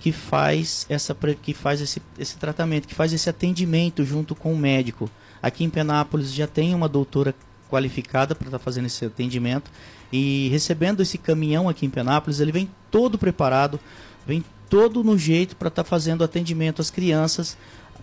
que 0.00 0.10
faz 0.10 0.86
essa 0.88 1.14
que 1.40 1.54
faz 1.54 1.80
esse, 1.80 2.02
esse 2.18 2.36
tratamento, 2.36 2.88
que 2.88 2.94
faz 2.94 3.12
esse 3.12 3.28
atendimento 3.28 4.04
junto 4.04 4.34
com 4.34 4.52
o 4.52 4.58
médico. 4.58 5.08
Aqui 5.42 5.62
em 5.62 5.70
Penápolis 5.70 6.32
já 6.32 6.46
tem 6.46 6.74
uma 6.74 6.88
doutora 6.88 7.34
qualificada 7.68 8.34
para 8.34 8.46
estar 8.46 8.58
tá 8.58 8.64
fazendo 8.64 8.86
esse 8.86 9.04
atendimento 9.04 9.70
e 10.12 10.48
recebendo 10.50 11.00
esse 11.00 11.18
caminhão 11.18 11.68
aqui 11.68 11.86
em 11.86 11.90
Penápolis, 11.90 12.40
ele 12.40 12.52
vem 12.52 12.70
todo 12.90 13.18
preparado, 13.18 13.80
vem 14.26 14.44
todo 14.68 15.04
no 15.04 15.18
jeito 15.18 15.56
para 15.56 15.68
estar 15.68 15.84
tá 15.84 15.88
fazendo 15.88 16.24
atendimento 16.24 16.80
às 16.80 16.90
crianças 16.90 17.56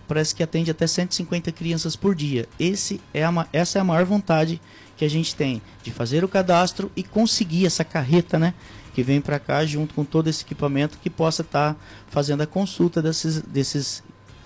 parece 0.06 0.34
que 0.34 0.42
atende 0.42 0.70
até 0.70 0.86
150 0.86 1.50
crianças 1.52 1.96
por 1.96 2.14
dia. 2.14 2.48
Esse 2.58 3.00
é 3.14 3.24
a, 3.24 3.46
essa 3.52 3.78
é 3.78 3.80
a 3.80 3.84
maior 3.84 4.04
vontade 4.04 4.60
que 4.96 5.04
a 5.04 5.08
gente 5.08 5.34
tem 5.34 5.62
de 5.82 5.90
fazer 5.90 6.24
o 6.24 6.28
cadastro 6.28 6.90
e 6.94 7.02
conseguir 7.02 7.66
essa 7.66 7.84
carreta, 7.84 8.38
né? 8.38 8.54
Que 8.94 9.02
vem 9.02 9.20
para 9.20 9.38
cá 9.38 9.64
junto 9.64 9.94
com 9.94 10.04
todo 10.04 10.28
esse 10.28 10.44
equipamento 10.44 10.98
que 10.98 11.08
possa 11.08 11.42
estar 11.42 11.74
tá 11.74 11.80
fazendo 12.08 12.42
a 12.42 12.46
consulta 12.46 13.00
desses, 13.00 13.40
desses, 13.40 14.02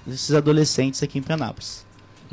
desses 0.06 0.32
adolescentes 0.32 1.02
aqui 1.02 1.18
em 1.18 1.22
Penápolis. 1.22 1.85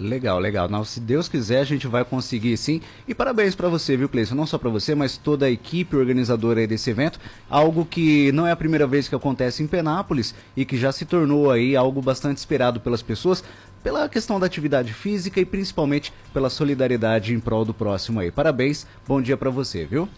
Legal, 0.04 0.38
legal. 0.38 0.68
Não, 0.68 0.84
se 0.84 1.00
Deus 1.00 1.30
quiser, 1.30 1.62
a 1.62 1.64
gente 1.64 1.88
vai 1.88 2.04
conseguir 2.04 2.58
sim. 2.58 2.82
E 3.08 3.16
parabéns 3.16 3.56
para 3.56 3.70
você, 3.70 3.96
viu, 3.96 4.10
Cleison? 4.10 4.36
Não 4.36 4.46
só 4.46 4.58
para 4.58 4.70
você, 4.70 4.94
mas 4.94 5.16
toda 5.16 5.46
a 5.46 5.50
equipe 5.50 5.96
organizadora 5.96 6.68
desse 6.68 6.90
evento. 6.90 7.18
Algo 7.50 7.86
que 7.86 8.30
não 8.34 8.46
é 8.46 8.52
a 8.52 8.56
primeira 8.56 8.86
vez 8.86 9.08
que 9.08 9.16
acontece 9.16 9.64
em 9.64 9.68
Penápolis 9.68 10.36
e 10.58 10.66
que 10.66 10.76
já 10.76 10.92
se 10.92 11.06
tornou 11.06 11.50
aí 11.50 11.74
algo 11.74 12.02
bastante 12.02 12.38
esperado 12.38 12.82
pelas 12.82 13.02
pessoas, 13.02 13.46
pela 13.82 14.10
questão 14.10 14.42
da 14.42 14.46
atividade 14.46 14.94
física 14.94 15.40
e 15.40 15.46
principalmente 15.46 16.12
pela 16.34 16.50
solidariedade 16.50 17.34
em 17.34 17.40
prol 17.40 17.64
do 17.64 17.74
próximo 17.74 18.20
aí. 18.20 18.30
Parabéns, 18.30 18.86
bom 19.08 19.22
dia 19.22 19.38
para 19.38 19.50
você, 19.50 19.86
viu? 19.86 20.10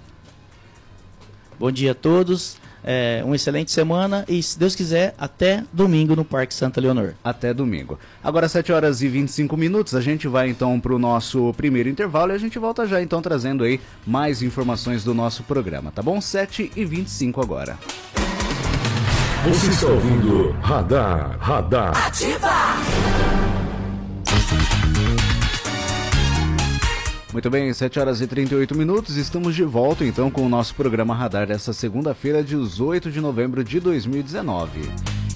Bom 1.59 1.71
dia 1.71 1.91
a 1.91 1.95
todos 1.95 2.57
é, 2.85 3.21
uma 3.25 3.35
excelente 3.35 3.71
semana 3.71 4.23
e, 4.27 4.41
se 4.43 4.59
Deus 4.59 4.75
quiser, 4.75 5.15
até 5.17 5.63
domingo 5.73 6.15
no 6.15 6.23
Parque 6.23 6.53
Santa 6.53 6.79
Leonor. 6.79 7.13
Até 7.23 7.51
domingo. 7.53 7.97
Agora, 8.23 8.47
7 8.47 8.71
horas 8.71 9.01
e 9.01 9.07
25 9.07 9.57
minutos, 9.57 9.95
a 9.95 10.01
gente 10.01 10.27
vai 10.27 10.49
então 10.49 10.79
para 10.79 10.93
o 10.93 10.99
nosso 10.99 11.51
primeiro 11.57 11.89
intervalo 11.89 12.31
e 12.31 12.35
a 12.35 12.37
gente 12.37 12.59
volta 12.59 12.85
já 12.85 13.01
então 13.01 13.21
trazendo 13.21 13.63
aí 13.63 13.81
mais 14.05 14.43
informações 14.43 15.03
do 15.03 15.13
nosso 15.13 15.41
programa, 15.43 15.91
tá 15.91 16.03
bom? 16.03 16.21
7 16.21 16.71
e 16.75 16.85
25 16.85 17.41
agora. 17.41 17.77
Você 19.47 19.67
está 19.67 19.87
ouvindo 19.87 20.51
Radar, 20.61 21.37
Radar. 21.39 22.07
Ativa! 22.07 22.75
Muito 27.35 27.49
bem, 27.49 27.73
7 27.73 27.99
horas 27.99 28.21
e 28.21 28.27
38 28.27 28.73
minutos, 28.77 29.17
estamos 29.17 29.53
de 29.53 29.63
volta 29.65 30.05
então 30.05 30.31
com 30.31 30.45
o 30.45 30.47
nosso 30.47 30.73
programa 30.73 31.13
Radar 31.13 31.45
dessa 31.45 31.73
segunda-feira, 31.73 32.41
18 32.41 33.11
de 33.11 33.19
novembro 33.19 33.61
de 33.61 33.77
2019. 33.81 34.89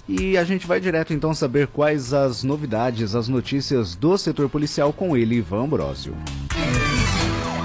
E 0.08 0.38
a 0.38 0.46
gente 0.46 0.66
vai 0.66 0.80
direto 0.80 1.14
então 1.14 1.34
saber 1.34 1.68
quais 1.68 2.14
as 2.14 2.42
novidades, 2.42 3.16
as 3.16 3.28
notícias 3.28 3.96
do 3.96 4.18
setor 4.18 4.48
policial 4.48 4.94
com 4.94 5.18
ele, 5.18 5.36
Ivan 5.36 5.68
Brosio. 5.68 6.16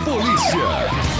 Polícia! 0.05 1.15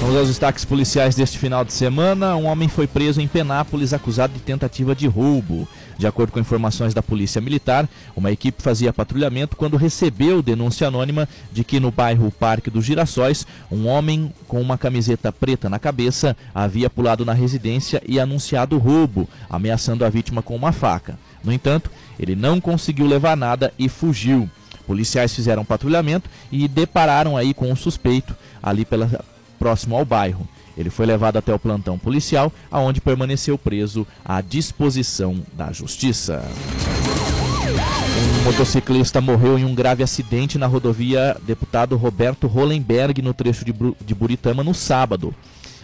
Vamos 0.00 0.16
aos 0.16 0.28
destaques 0.28 0.64
policiais 0.64 1.14
deste 1.14 1.38
final 1.38 1.64
de 1.64 1.72
semana. 1.72 2.34
Um 2.34 2.46
homem 2.46 2.68
foi 2.68 2.88
preso 2.88 3.20
em 3.20 3.28
Penápolis 3.28 3.92
acusado 3.92 4.32
de 4.32 4.40
tentativa 4.40 4.92
de 4.92 5.06
roubo. 5.06 5.68
De 5.98 6.06
acordo 6.06 6.30
com 6.30 6.38
informações 6.38 6.92
da 6.92 7.02
Polícia 7.02 7.40
Militar, 7.40 7.88
uma 8.14 8.30
equipe 8.30 8.62
fazia 8.62 8.92
patrulhamento 8.92 9.56
quando 9.56 9.78
recebeu 9.78 10.42
denúncia 10.42 10.88
anônima 10.88 11.26
de 11.50 11.64
que 11.64 11.80
no 11.80 11.90
bairro 11.90 12.30
Parque 12.30 12.70
dos 12.70 12.84
Girassóis, 12.84 13.46
um 13.70 13.86
homem 13.86 14.32
com 14.46 14.60
uma 14.60 14.76
camiseta 14.76 15.32
preta 15.32 15.70
na 15.70 15.78
cabeça 15.78 16.36
havia 16.54 16.90
pulado 16.90 17.24
na 17.24 17.32
residência 17.32 18.02
e 18.06 18.20
anunciado 18.20 18.76
roubo, 18.76 19.26
ameaçando 19.48 20.04
a 20.04 20.10
vítima 20.10 20.42
com 20.42 20.54
uma 20.54 20.70
faca. 20.70 21.18
No 21.42 21.52
entanto, 21.52 21.90
ele 22.18 22.36
não 22.36 22.60
conseguiu 22.60 23.06
levar 23.06 23.36
nada 23.36 23.72
e 23.78 23.88
fugiu. 23.88 24.50
Policiais 24.86 25.34
fizeram 25.34 25.64
patrulhamento 25.64 26.28
e 26.52 26.68
depararam 26.68 27.36
aí 27.36 27.54
com 27.54 27.70
um 27.70 27.76
suspeito 27.76 28.36
ali 28.62 28.84
pela 28.84 29.24
próximo 29.58 29.96
ao 29.96 30.04
bairro. 30.04 30.46
Ele 30.76 30.90
foi 30.90 31.06
levado 31.06 31.36
até 31.36 31.54
o 31.54 31.58
plantão 31.58 31.98
policial, 31.98 32.52
aonde 32.70 33.00
permaneceu 33.00 33.56
preso 33.56 34.06
à 34.24 34.40
disposição 34.40 35.42
da 35.54 35.72
justiça. 35.72 36.44
Um 38.16 38.44
motociclista 38.44 39.20
morreu 39.20 39.58
em 39.58 39.64
um 39.64 39.74
grave 39.74 40.02
acidente 40.02 40.58
na 40.58 40.66
rodovia 40.66 41.36
deputado 41.42 41.96
Roberto 41.96 42.46
Hollenberg, 42.46 43.20
no 43.22 43.34
trecho 43.34 43.64
de, 43.64 44.14
Buritama, 44.14 44.62
no 44.62 44.74
sábado. 44.74 45.34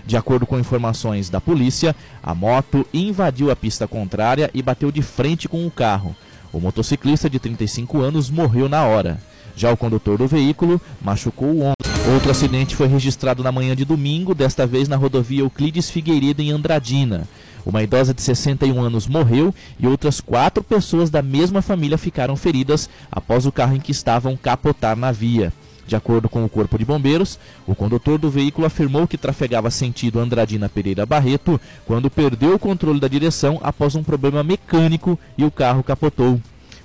De 0.05 0.17
acordo 0.17 0.47
com 0.47 0.59
informações 0.59 1.31
da 1.31 1.41
polícia, 1.41 1.95
a 2.23 2.35
moto 2.35 2.87
invadiu 2.93 3.51
a 3.51 3.57
pista 3.57 3.87
contrária 3.87 4.51
e 4.53 4.63
bateu 4.63 4.91
de 4.91 5.03
frente 5.03 5.49
com 5.49 5.67
o 5.67 5.71
carro. 5.71 6.15
O 6.53 6.61
motociclista 6.61 7.31
de 7.31 7.39
35 7.39 8.01
anos 8.01 8.31
morreu 8.31 8.69
na 8.69 8.85
hora. 8.85 9.19
Já 9.57 9.73
o 9.73 9.77
condutor 9.77 10.19
do 10.19 10.27
veículo 10.27 10.81
machucou 11.01 11.49
o 11.49 11.61
ombro. 11.61 11.92
Outro 12.11 12.33
acidente 12.33 12.75
foi 12.75 12.89
registrado 12.89 13.45
na 13.45 13.53
manhã 13.53 13.77
de 13.77 13.85
domingo, 13.85 14.35
desta 14.35 14.67
vez 14.67 14.89
na 14.89 14.97
rodovia 14.97 15.43
Euclides 15.43 15.89
Figueiredo, 15.89 16.43
em 16.43 16.51
Andradina. 16.51 17.29
Uma 17.65 17.81
idosa 17.81 18.13
de 18.13 18.21
61 18.21 18.81
anos 18.81 19.07
morreu 19.07 19.55
e 19.79 19.87
outras 19.87 20.21
quatro 20.21 20.65
pessoas 20.65 21.11
da 21.11 21.23
mesma 21.23 21.63
família 21.63 21.97
ficaram 21.97 22.37
feridas 22.37 22.91
após 23.11 23.47
o 23.47 23.53
carro 23.53 23.77
em 23.77 23.81
que 23.81 23.93
estavam 23.93 24.37
capotar 24.37 24.97
na 24.97 25.13
via. 25.13 25.53
De 25.87 25.95
acordo 25.95 26.29
com 26.29 26.45
o 26.45 26.49
Corpo 26.49 26.77
de 26.77 26.85
Bombeiros, 26.85 27.39
o 27.67 27.75
condutor 27.75 28.19
do 28.19 28.31
veículo 28.31 28.67
afirmou 28.67 29.07
que 29.07 29.17
trafegava 29.17 29.71
sentido 29.71 30.19
Andradina 30.19 30.69
Pereira 30.69 31.07
Barreto 31.07 31.61
quando 31.87 32.11
perdeu 32.11 32.55
o 32.55 32.59
controle 32.59 32.99
da 32.99 33.09
direção 33.09 33.61
após 33.63 33.95
um 33.95 34.03
problema 34.03 34.43
mecânico 34.43 35.17
e 35.39 35.45
o 35.45 35.51
carro 35.53 35.85
capotou. 35.85 36.41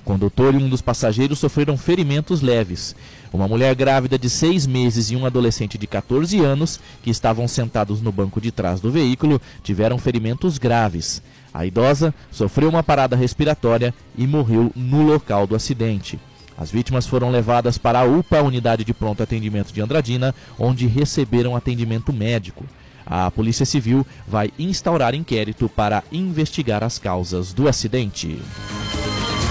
Condutor 0.08 0.56
e 0.56 0.58
um 0.58 0.70
dos 0.70 0.82
passageiros 0.82 1.38
sofreram 1.38 1.78
ferimentos 1.78 2.42
leves. 2.42 2.96
Uma 3.34 3.46
mulher 3.46 3.76
grávida 3.76 4.18
de 4.18 4.30
seis 4.30 4.66
meses 4.66 5.12
e 5.12 5.18
um 5.18 5.26
adolescente 5.26 5.78
de 5.78 5.86
14 5.86 6.40
anos, 6.40 6.80
que 7.04 7.10
estavam 7.10 7.46
sentados 7.46 8.02
no 8.02 8.10
banco 8.10 8.40
de 8.40 8.50
trás 8.50 8.80
do 8.80 8.90
veículo, 8.90 9.42
tiveram 9.62 9.98
ferimentos 9.98 10.58
graves. 10.58 11.22
A 11.54 11.66
idosa 11.66 12.14
sofreu 12.32 12.70
uma 12.70 12.82
parada 12.82 13.18
respiratória 13.18 13.94
e 14.18 14.26
morreu 14.26 14.72
no 14.74 15.04
local 15.04 15.46
do 15.46 15.58
acidente. 15.58 16.18
As 16.58 16.72
vítimas 16.72 17.06
foram 17.06 17.30
levadas 17.30 17.78
para 17.78 18.00
a 18.00 18.06
UPA, 18.06 18.42
unidade 18.42 18.86
de 18.86 18.94
pronto 18.94 19.22
atendimento 19.22 19.74
de 19.74 19.82
Andradina, 19.82 20.34
onde 20.58 20.88
receberam 20.88 21.54
atendimento 21.54 22.14
médico. 22.14 22.64
A 23.06 23.30
Polícia 23.30 23.66
Civil 23.66 24.08
vai 24.26 24.52
instaurar 24.58 25.14
inquérito 25.14 25.68
para 25.68 26.02
investigar 26.14 26.82
as 26.82 26.98
causas 26.98 27.52
do 27.52 27.68
acidente. 27.68 28.40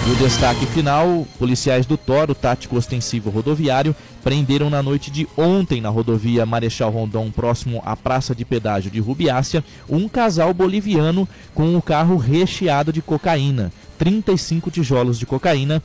E 0.06 0.10
o 0.10 0.14
destaque 0.14 0.64
final: 0.66 1.26
policiais 1.36 1.84
do 1.84 1.96
Toro 1.96 2.32
Tático 2.32 2.76
Ostensivo 2.76 3.28
Rodoviário 3.28 3.92
prenderam 4.22 4.70
na 4.70 4.80
noite 4.80 5.10
de 5.10 5.26
ontem 5.36 5.80
na 5.80 5.88
rodovia 5.88 6.46
Marechal 6.46 6.92
Rondon, 6.92 7.28
próximo 7.32 7.82
à 7.84 7.96
Praça 7.96 8.32
de 8.32 8.44
Pedágio 8.44 8.88
de 8.88 9.00
Rubiácia, 9.00 9.64
um 9.88 10.08
casal 10.08 10.54
boliviano 10.54 11.28
com 11.52 11.74
um 11.74 11.80
carro 11.80 12.16
recheado 12.16 12.92
de 12.92 13.02
cocaína. 13.02 13.72
35 13.98 14.70
tijolos 14.70 15.18
de 15.18 15.26
cocaína 15.26 15.82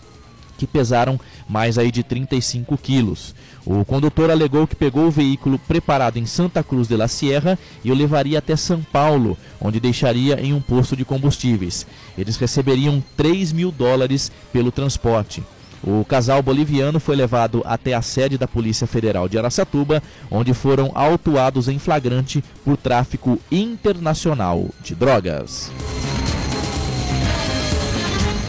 que 0.62 0.68
pesaram 0.68 1.20
mais 1.50 1.80
aí 1.80 1.92
de 1.92 2.04
35 2.04 2.78
quilos. 2.78 3.34
O 3.66 3.86
condutor 3.86 4.32
alegou 4.32 4.66
que 4.66 4.76
pegou 4.76 5.06
o 5.08 5.12
veículo 5.12 5.60
preparado 5.60 6.18
em 6.18 6.26
Santa 6.26 6.64
Cruz 6.64 6.88
de 6.88 6.98
la 6.98 7.08
Sierra 7.08 7.58
e 7.84 7.92
o 7.92 7.96
levaria 7.96 8.40
até 8.40 8.56
São 8.56 8.82
Paulo, 8.82 9.38
onde 9.60 9.80
deixaria 9.80 10.42
em 10.42 10.54
um 10.54 10.62
posto 10.62 10.96
de 10.96 11.06
combustíveis. 11.06 11.86
Eles 12.18 12.38
receberiam 12.38 13.04
3 13.16 13.52
mil 13.52 13.72
dólares 13.72 14.32
pelo 14.52 14.72
transporte. 14.72 15.44
O 15.84 16.06
casal 16.06 16.44
boliviano 16.44 17.00
foi 17.00 17.16
levado 17.16 17.64
até 17.66 17.94
a 17.94 18.02
sede 18.02 18.38
da 18.38 18.48
Polícia 18.48 18.86
Federal 18.86 19.28
de 19.28 19.38
Aracatuba, 19.38 20.02
onde 20.30 20.54
foram 20.54 20.92
autuados 20.94 21.68
em 21.68 21.80
flagrante 21.80 22.44
por 22.64 22.78
tráfico 22.78 23.40
internacional 23.52 24.70
de 24.84 24.94
drogas. 24.94 25.72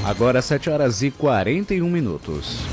Agora 0.04 0.42
7 0.42 0.68
horas 0.68 1.02
e 1.02 1.10
41 1.10 1.88
minutos. 1.88 2.71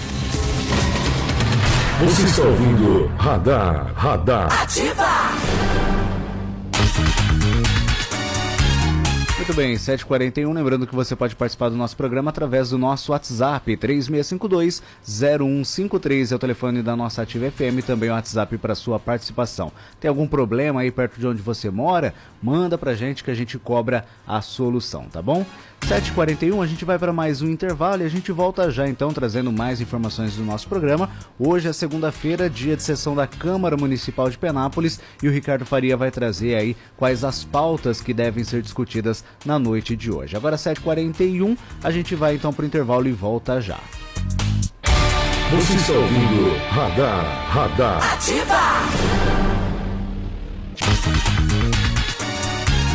Você 1.99 2.23
está 2.23 2.41
ouvindo 2.43 3.07
Radar, 3.17 3.93
Radar. 3.93 4.61
Ativa! 4.61 5.05
Muito 9.35 9.53
bem, 9.53 9.75
7h41. 9.75 10.53
Lembrando 10.53 10.87
que 10.87 10.95
você 10.95 11.13
pode 11.13 11.35
participar 11.35 11.67
do 11.67 11.75
nosso 11.75 11.97
programa 11.97 12.29
através 12.29 12.69
do 12.69 12.77
nosso 12.77 13.11
WhatsApp, 13.11 13.75
3652-0153 13.75 16.31
é 16.31 16.35
o 16.35 16.39
telefone 16.39 16.81
da 16.81 16.95
nossa 16.95 17.23
Ativa 17.23 17.51
FM, 17.51 17.83
também 17.85 18.11
o 18.11 18.13
WhatsApp 18.13 18.57
para 18.59 18.75
sua 18.75 18.97
participação. 18.97 19.69
Tem 19.99 20.07
algum 20.07 20.25
problema 20.25 20.79
aí 20.79 20.91
perto 20.91 21.19
de 21.19 21.27
onde 21.27 21.41
você 21.41 21.69
mora? 21.69 22.13
Manda 22.41 22.77
pra 22.77 22.93
gente 22.93 23.25
que 23.25 23.31
a 23.31 23.35
gente 23.35 23.57
cobra 23.57 24.05
a 24.25 24.39
solução, 24.39 25.03
tá 25.11 25.21
bom? 25.21 25.45
7h41, 25.81 26.63
a 26.63 26.67
gente 26.67 26.85
vai 26.85 26.99
para 26.99 27.11
mais 27.11 27.41
um 27.41 27.49
intervalo 27.49 28.03
e 28.03 28.05
a 28.05 28.09
gente 28.09 28.31
volta 28.31 28.69
já 28.69 28.87
então 28.87 29.11
trazendo 29.11 29.51
mais 29.51 29.81
informações 29.81 30.35
do 30.35 30.43
nosso 30.43 30.67
programa. 30.67 31.09
Hoje 31.39 31.67
é 31.67 31.73
segunda-feira, 31.73 32.49
dia 32.49 32.75
de 32.75 32.83
sessão 32.83 33.15
da 33.15 33.25
Câmara 33.25 33.75
Municipal 33.75 34.29
de 34.29 34.37
Penápolis 34.37 34.99
e 35.23 35.27
o 35.27 35.31
Ricardo 35.31 35.65
Faria 35.65 35.97
vai 35.97 36.11
trazer 36.11 36.55
aí 36.55 36.77
quais 36.95 37.23
as 37.23 37.43
pautas 37.43 38.01
que 38.01 38.13
devem 38.13 38.43
ser 38.43 38.61
discutidas 38.61 39.23
na 39.45 39.57
noite 39.57 39.95
de 39.95 40.11
hoje. 40.11 40.35
Agora 40.37 40.57
7h41, 40.57 41.57
a 41.83 41.91
gente 41.91 42.13
vai 42.15 42.35
então 42.35 42.53
para 42.53 42.63
o 42.63 42.67
intervalo 42.67 43.07
e 43.07 43.11
volta 43.11 43.59
já. 43.59 43.79
Você 45.51 45.73
está 45.73 45.93
ouvindo 45.93 46.55
Radar, 46.69 47.25
Radar. 47.51 48.13
Ativa! 48.13 48.59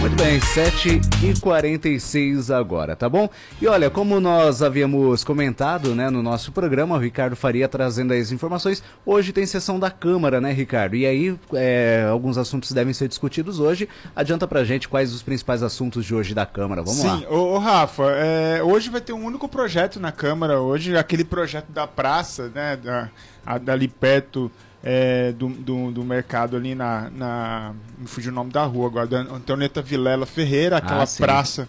Muito 0.05 0.23
bem, 0.23 0.39
7 0.39 1.01
e 1.25 1.41
46 1.41 2.51
agora, 2.51 2.95
tá 2.95 3.09
bom? 3.09 3.27
E 3.59 3.67
olha, 3.67 3.89
como 3.89 4.21
nós 4.21 4.63
havíamos 4.63 5.25
comentado 5.25 5.95
né, 5.95 6.11
no 6.11 6.23
nosso 6.23 6.53
programa, 6.53 6.95
o 6.95 6.99
Ricardo 6.99 7.35
Faria 7.35 7.67
trazendo 7.67 8.13
as 8.13 8.31
informações, 8.31 8.83
hoje 9.07 9.33
tem 9.33 9.47
sessão 9.47 9.81
da 9.81 9.91
Câmara, 9.91 10.43
né, 10.43 10.53
Ricardo? 10.53 10.95
E 10.95 11.07
aí, 11.07 11.39
é, 11.55 12.07
alguns 12.11 12.37
assuntos 12.37 12.71
devem 12.73 12.93
ser 12.93 13.09
discutidos 13.09 13.59
hoje. 13.59 13.89
Adianta 14.15 14.47
pra 14.47 14.63
gente 14.63 14.91
quais 14.91 15.11
os 15.15 15.23
principais 15.23 15.63
assuntos 15.63 16.05
de 16.05 16.15
hoje 16.15 16.35
da 16.35 16.45
Câmara, 16.45 16.83
vamos 16.83 17.01
Sim, 17.01 17.07
lá. 17.07 17.19
Sim, 17.21 17.27
ô, 17.31 17.57
Rafa, 17.57 18.05
é, 18.11 18.63
hoje 18.63 18.91
vai 18.91 19.01
ter 19.01 19.15
um 19.15 19.25
único 19.25 19.49
projeto 19.49 19.99
na 19.99 20.13
Câmara, 20.13 20.61
hoje, 20.61 20.95
aquele 20.99 21.25
projeto 21.25 21.73
da 21.73 21.87
praça, 21.87 22.53
né, 22.55 22.77
da, 22.77 23.09
a, 23.47 23.57
dali 23.57 23.89
perto 23.89 24.53
é, 24.87 25.33
do, 25.33 25.49
do, 25.49 25.91
do, 25.91 26.05
mercado 26.05 26.57
ali 26.57 26.75
na, 26.75 27.09
na. 27.09 27.75
Me 27.99 28.07
fugiu 28.07 28.31
o 28.31 28.35
nome 28.35 28.53
da 28.53 28.65
rua 28.65 28.87
agora, 28.87 29.07
da 29.07 29.21
Antonieta 29.21 29.81
Vilela 29.81 30.27
Ferreira, 30.27 30.77
aquela 30.77 31.05
ah, 31.05 31.09
praça. 31.17 31.67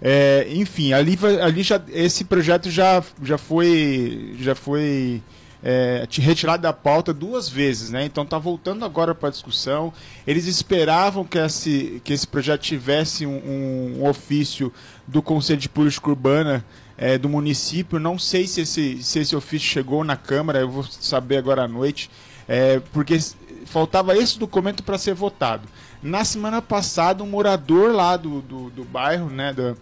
É, 0.00 0.46
enfim, 0.48 0.92
ali, 0.92 1.18
ali 1.42 1.64
já, 1.64 1.82
esse 1.88 2.24
projeto 2.24 2.70
já, 2.70 3.02
já 3.20 3.36
foi. 3.36 4.36
Já 4.38 4.54
foi 4.54 5.20
é, 5.64 6.06
retirado 6.08 6.62
da 6.62 6.72
pauta 6.72 7.12
duas 7.12 7.48
vezes, 7.48 7.90
né? 7.90 8.04
Então 8.04 8.22
está 8.22 8.38
voltando 8.38 8.84
agora 8.84 9.12
para 9.12 9.28
a 9.28 9.32
discussão. 9.32 9.92
Eles 10.24 10.46
esperavam 10.46 11.24
que 11.24 11.38
esse, 11.38 12.00
que 12.04 12.12
esse 12.12 12.26
projeto 12.28 12.62
tivesse 12.62 13.26
um, 13.26 13.98
um 13.98 14.08
ofício 14.08 14.72
do 15.04 15.20
Conselho 15.20 15.60
de 15.60 15.68
Política 15.68 16.10
Urbana 16.10 16.64
é, 16.96 17.18
do 17.18 17.28
município. 17.28 17.98
Não 17.98 18.18
sei 18.20 18.46
se 18.46 18.60
esse, 18.60 19.02
se 19.02 19.18
esse 19.18 19.34
ofício 19.34 19.68
chegou 19.68 20.04
na 20.04 20.16
Câmara, 20.16 20.60
eu 20.60 20.68
vou 20.68 20.84
saber 20.84 21.38
agora 21.38 21.62
à 21.62 21.68
noite 21.68 22.08
é, 22.52 22.82
porque 22.92 23.18
faltava 23.64 24.14
esse 24.14 24.38
documento 24.38 24.82
para 24.82 24.98
ser 24.98 25.14
votado. 25.14 25.66
Na 26.02 26.22
semana 26.22 26.60
passada, 26.60 27.24
um 27.24 27.26
morador 27.26 27.94
lá 27.94 28.14
do, 28.14 28.42
do, 28.42 28.68
do 28.68 28.84
bairro, 28.84 29.30
né, 29.30 29.54
da, 29.54 29.74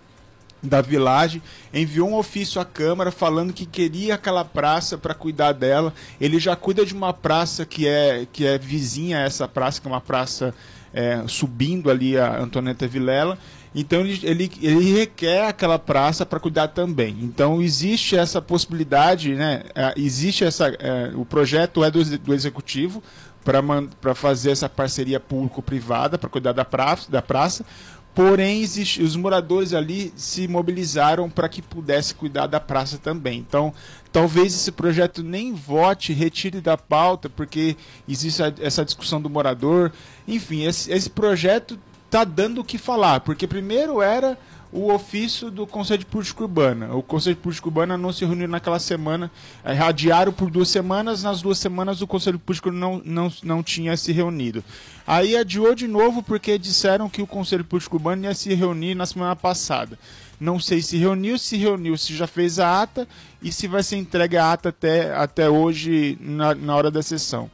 da 0.63 0.81
vilagem, 0.81 1.43
enviou 1.75 2.09
um 2.09 2.15
ofício 2.15 2.61
à 2.61 2.65
Câmara 2.65 3.11
falando 3.11 3.53
que 3.53 3.67
queria 3.67 4.15
aquela 4.15 4.45
praça 4.45 4.97
para 4.97 5.15
cuidar 5.15 5.51
dela. 5.51 5.93
Ele 6.21 6.39
já 6.39 6.55
cuida 6.55 6.87
de 6.87 6.95
uma 6.95 7.13
praça 7.13 7.67
que 7.67 7.89
é, 7.89 8.25
que 8.33 8.47
é 8.47 8.57
vizinha 8.57 9.19
a 9.19 9.23
essa 9.23 9.49
praça, 9.49 9.81
que 9.81 9.89
é 9.89 9.91
uma 9.91 10.01
praça 10.01 10.55
é, 10.95 11.25
subindo 11.27 11.91
ali 11.91 12.17
a 12.17 12.39
Antonieta 12.39 12.87
Vilela. 12.87 13.37
Então 13.75 14.01
ele, 14.01 14.19
ele, 14.25 14.51
ele 14.61 14.93
requer 14.93 15.47
aquela 15.47 15.79
praça 15.79 16.27
para 16.27 16.41
cuidar 16.41 16.69
também. 16.69 17.17
Então 17.23 17.63
existe 17.63 18.17
essa 18.17 18.43
possibilidade, 18.43 19.35
né? 19.35 19.63
É, 19.75 19.95
existe 19.97 20.45
essa. 20.45 20.69
É, 20.69 21.13
o 21.15 21.25
projeto 21.25 21.85
é 21.85 21.91
do, 21.91 22.05
do 22.19 22.35
executivo 22.35 23.03
para 23.45 24.15
fazer 24.15 24.51
essa 24.51 24.69
parceria 24.69 25.19
público-privada 25.19 26.19
para 26.19 26.29
cuidar 26.29 26.53
da 26.53 26.65
praça, 26.65 27.11
da 27.11 27.23
praça. 27.23 27.65
Porém, 28.13 28.61
existe, 28.61 29.03
os 29.03 29.15
moradores 29.15 29.73
ali 29.73 30.13
se 30.17 30.49
mobilizaram 30.49 31.31
para 31.31 31.49
que 31.49 31.63
pudesse 31.63 32.13
cuidar 32.13 32.49
da 32.49 32.59
praça 32.59 32.99
também. 32.99 33.39
Então, 33.39 33.73
talvez 34.11 34.53
esse 34.53 34.73
projeto 34.73 35.23
nem 35.23 35.55
vote, 35.55 36.13
retire 36.13 36.61
da 36.61 36.77
pauta, 36.77 37.31
porque 37.31 37.77
existe 38.09 38.43
a, 38.43 38.53
essa 38.61 38.85
discussão 38.85 39.23
do 39.23 39.31
morador. 39.31 39.93
Enfim, 40.27 40.65
esse, 40.65 40.91
esse 40.93 41.09
projeto 41.09 41.79
está 42.11 42.25
dando 42.25 42.61
o 42.61 42.65
que 42.65 42.77
falar, 42.77 43.21
porque 43.21 43.47
primeiro 43.47 44.03
era 44.03 44.37
o 44.73 44.93
ofício 44.93 45.51
do 45.51 45.65
Conselho 45.65 46.01
de 46.01 46.07
Política 46.07 46.43
Urbana. 46.43 46.95
O 46.95 47.03
Conselho 47.03 47.37
de 47.37 47.43
Política 47.43 47.69
Urbana 47.69 47.97
não 47.97 48.13
se 48.13 48.25
reuniu 48.25 48.49
naquela 48.49 48.81
semana, 48.81 49.31
é, 49.65 49.73
radiaram 49.73 50.33
por 50.33 50.51
duas 50.51 50.69
semanas, 50.69 51.23
nas 51.23 51.41
duas 51.41 51.59
semanas 51.59 52.03
o 52.03 52.07
Conselho 52.07 52.39
de 52.39 52.45
Política 52.45 52.71
não, 52.73 53.01
não, 53.05 53.33
não 53.45 53.63
tinha 53.63 53.97
se 53.97 54.11
reunido. 54.11 54.63
Aí 55.07 55.37
adiou 55.37 55.73
de 55.75 55.87
novo 55.87 56.21
porque 56.21 56.59
disseram 56.59 57.09
que 57.09 57.23
o 57.23 57.27
Conselho 57.27 57.63
de 57.63 57.69
Política 57.69 57.95
Urbana 57.95 58.27
ia 58.27 58.35
se 58.35 58.53
reunir 58.55 58.97
na 58.97 59.07
semana 59.07 59.37
passada. 59.37 59.97
Não 60.39 60.59
sei 60.59 60.83
se 60.83 60.97
reuniu, 60.97 61.39
se 61.39 61.57
reuniu, 61.57 61.97
se 61.97 62.17
já 62.17 62.27
fez 62.27 62.59
a 62.59 62.83
ata 62.83 63.07
e 63.41 63.53
se 63.53 63.69
vai 63.69 63.85
ser 63.85 63.97
entregue 63.97 64.37
a 64.37 64.53
ata 64.53 64.71
até, 64.71 65.15
até 65.15 65.49
hoje 65.49 66.19
na, 66.21 66.55
na 66.57 66.75
hora 66.75 66.91
da 66.91 67.03
sessão. 67.03 67.51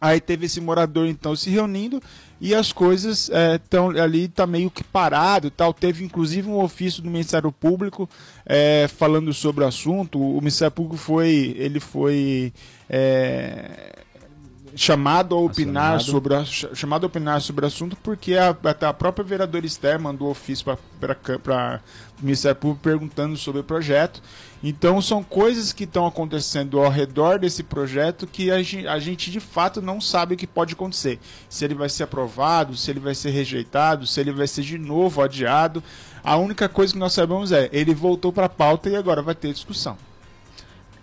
Aí 0.00 0.20
teve 0.20 0.46
esse 0.46 0.60
morador 0.60 1.06
então 1.06 1.36
se 1.36 1.50
reunindo 1.50 2.02
e 2.40 2.54
as 2.54 2.72
coisas 2.72 3.30
estão 3.54 3.92
é, 3.92 4.00
ali 4.00 4.26
tá 4.28 4.46
meio 4.46 4.70
que 4.70 4.82
parado 4.82 5.50
tal. 5.50 5.74
Teve 5.74 6.04
inclusive 6.04 6.48
um 6.48 6.58
ofício 6.60 7.02
do 7.02 7.10
Ministério 7.10 7.52
Público 7.52 8.08
é, 8.46 8.88
falando 8.88 9.32
sobre 9.34 9.62
o 9.62 9.66
assunto. 9.66 10.18
O 10.18 10.38
Ministério 10.38 10.72
Público 10.72 10.96
foi 10.96 11.54
ele 11.58 11.80
foi 11.80 12.52
é, 12.88 13.98
chamado 14.76 15.34
a 15.34 15.38
opinar 15.38 15.96
Acionado. 15.96 16.04
sobre 16.04 16.34
a, 16.34 16.44
chamado 16.74 17.04
a 17.04 17.06
opinar 17.06 17.40
sobre 17.40 17.64
o 17.64 17.68
assunto 17.68 17.96
porque 17.96 18.34
a, 18.36 18.56
a 18.88 18.92
própria 18.92 19.24
vereadora 19.24 19.66
Esther 19.66 20.00
mandou 20.00 20.30
ofício 20.30 20.64
para 21.42 21.80
o 22.20 22.24
Ministério 22.24 22.56
Público 22.56 22.82
perguntando 22.82 23.36
sobre 23.36 23.60
o 23.60 23.64
projeto 23.64 24.22
então 24.62 25.00
são 25.00 25.22
coisas 25.22 25.72
que 25.72 25.84
estão 25.84 26.06
acontecendo 26.06 26.80
ao 26.80 26.90
redor 26.90 27.38
desse 27.38 27.62
projeto 27.62 28.26
que 28.26 28.50
a 28.50 28.62
gente, 28.62 28.86
a 28.86 28.98
gente, 28.98 29.30
de 29.30 29.40
fato 29.40 29.80
não 29.80 30.00
sabe 30.00 30.34
o 30.34 30.36
que 30.36 30.46
pode 30.46 30.74
acontecer. 30.74 31.18
Se 31.48 31.64
ele 31.64 31.74
vai 31.74 31.88
ser 31.88 32.02
aprovado, 32.02 32.76
se 32.76 32.90
ele 32.90 33.00
vai 33.00 33.14
ser 33.14 33.30
rejeitado, 33.30 34.06
se 34.06 34.20
ele 34.20 34.32
vai 34.32 34.46
ser 34.46 34.62
de 34.62 34.76
novo 34.76 35.22
adiado. 35.22 35.82
A 36.22 36.36
única 36.36 36.68
coisa 36.68 36.92
que 36.92 36.98
nós 36.98 37.14
sabemos 37.14 37.52
é 37.52 37.70
ele 37.72 37.94
voltou 37.94 38.32
para 38.32 38.46
a 38.46 38.50
pauta 38.50 38.90
e 38.90 38.96
agora 38.96 39.22
vai 39.22 39.34
ter 39.34 39.50
discussão. 39.52 39.96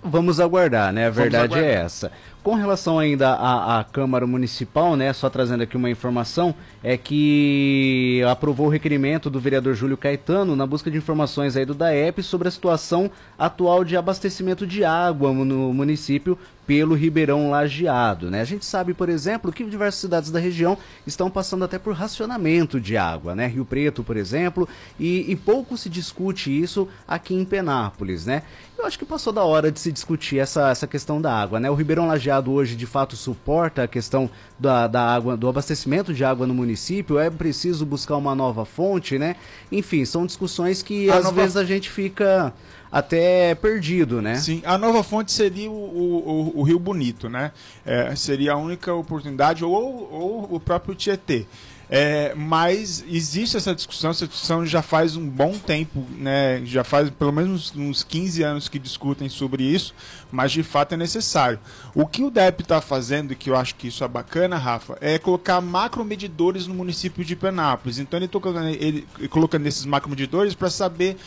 Vamos 0.03 0.39
aguardar, 0.39 0.93
né? 0.93 1.07
A 1.07 1.09
verdade 1.09 1.57
é 1.57 1.73
essa. 1.73 2.11
Com 2.47 2.55
relação 2.55 2.97
ainda 2.97 3.33
à, 3.33 3.81
à 3.81 3.83
Câmara 3.83 4.25
Municipal, 4.25 4.95
né? 4.95 5.11
Só 5.11 5.29
trazendo 5.29 5.63
aqui 5.63 5.75
uma 5.75 5.89
informação, 5.89 6.55
é 6.81 6.95
que 6.95 8.23
aprovou 8.31 8.67
o 8.67 8.69
requerimento 8.69 9.29
do 9.29 9.37
vereador 9.37 9.75
Júlio 9.75 9.97
Caetano 9.97 10.55
na 10.55 10.65
busca 10.65 10.89
de 10.89 10.97
informações 10.97 11.57
aí 11.57 11.65
do 11.65 11.73
DAEP 11.73 12.23
sobre 12.23 12.47
a 12.47 12.51
situação 12.51 13.11
atual 13.37 13.83
de 13.83 13.97
abastecimento 13.97 14.65
de 14.65 14.85
água 14.85 15.33
no 15.33 15.73
município 15.73 16.39
pelo 16.67 16.95
Ribeirão 16.95 17.49
Lajeado, 17.49 18.29
né? 18.29 18.41
A 18.41 18.45
gente 18.45 18.65
sabe, 18.65 18.93
por 18.93 19.07
exemplo, 19.07 19.53
que 19.53 19.63
diversas 19.63 20.01
cidades 20.01 20.29
da 20.29 20.37
região 20.37 20.77
estão 21.07 21.29
passando 21.29 21.63
até 21.63 21.79
por 21.79 21.93
racionamento 21.93 22.79
de 22.79 22.97
água, 22.97 23.33
né? 23.33 23.47
Rio 23.47 23.63
Preto, 23.63 24.03
por 24.03 24.17
exemplo, 24.17 24.67
e, 24.99 25.31
e 25.31 25.35
pouco 25.35 25.77
se 25.77 25.89
discute 25.89 26.51
isso 26.51 26.87
aqui 27.07 27.33
em 27.33 27.45
Penápolis, 27.45 28.25
né? 28.25 28.43
Eu 28.77 28.85
acho 28.85 28.99
que 28.99 29.05
passou 29.05 29.31
da 29.31 29.43
hora 29.43 29.71
de 29.71 29.79
se 29.79 29.91
discutir 29.91 30.39
essa, 30.39 30.69
essa 30.69 30.85
questão 30.85 31.21
da 31.21 31.33
água, 31.33 31.57
né? 31.57 31.71
O 31.71 31.73
Ribeirão 31.73 32.05
Lajeado 32.05 32.36
hoje, 32.45 32.75
de 32.75 32.85
fato, 32.85 33.15
suporta 33.15 33.83
a 33.83 33.87
questão 33.87 34.29
da, 34.59 34.87
da 34.87 35.01
água, 35.01 35.35
do 35.35 35.47
abastecimento 35.47 36.13
de 36.13 36.23
água 36.23 36.45
no 36.45 36.53
município, 36.53 37.17
é 37.17 37.29
preciso 37.29 37.85
buscar 37.85 38.15
uma 38.17 38.35
nova 38.35 38.65
fonte, 38.65 39.17
né? 39.17 39.35
Enfim, 39.71 40.05
são 40.05 40.25
discussões 40.25 40.81
que 40.83 41.09
A 41.09 41.17
às 41.17 41.23
nova- 41.25 41.41
vezes 41.41 41.57
a 41.57 41.63
gente 41.65 41.89
fica 41.89 42.53
até 42.91 43.53
perdido, 43.55 44.21
né? 44.21 44.35
Sim, 44.35 44.61
a 44.65 44.77
nova 44.77 45.03
fonte 45.03 45.31
seria 45.31 45.69
o, 45.69 45.73
o, 45.73 46.53
o- 46.55 46.59
o 46.59 46.63
Rio 46.63 46.79
Bonito, 46.79 47.27
né? 47.29 47.51
É, 47.85 48.15
seria 48.15 48.53
a 48.53 48.57
única 48.57 48.93
oportunidade, 48.93 49.63
ou, 49.65 49.73
ou 50.11 50.47
o 50.55 50.59
próprio 50.59 50.95
Tietê. 50.95 51.45
É, 51.89 52.33
mas 52.35 53.03
existe 53.07 53.55
essa 53.55 53.73
discussão, 53.73 54.11
essa 54.11 54.27
discussão 54.27 54.65
já 54.65 54.81
faz 54.81 55.15
um 55.15 55.25
bom 55.27 55.57
tempo, 55.57 56.05
né? 56.17 56.61
já 56.65 56.83
faz 56.83 57.09
pelo 57.09 57.31
menos 57.31 57.73
uns 57.75 58.03
15 58.03 58.43
anos 58.43 58.67
que 58.67 58.77
discutem 58.77 59.29
sobre 59.29 59.63
isso, 59.63 59.95
mas 60.29 60.51
de 60.51 60.63
fato 60.63 60.93
é 60.93 60.97
necessário. 60.97 61.59
O 61.95 62.05
que 62.05 62.23
o 62.23 62.29
DEP 62.29 62.61
está 62.61 62.81
fazendo, 62.81 63.35
que 63.35 63.49
eu 63.49 63.55
acho 63.55 63.75
que 63.75 63.87
isso 63.87 64.03
é 64.03 64.07
bacana, 64.07 64.57
Rafa, 64.57 64.97
é 64.99 65.17
colocar 65.17 65.61
macromedidores 65.61 66.67
no 66.67 66.73
município 66.73 67.23
de 67.23 67.35
Penápolis. 67.35 67.99
Então 67.99 68.17
ele 68.17 68.25
está 68.25 68.39
ele, 68.71 69.07
colocando 69.29 69.65
esses 69.65 69.85
macromedidores 69.85 70.53
para 70.53 70.69
saber 70.69 71.17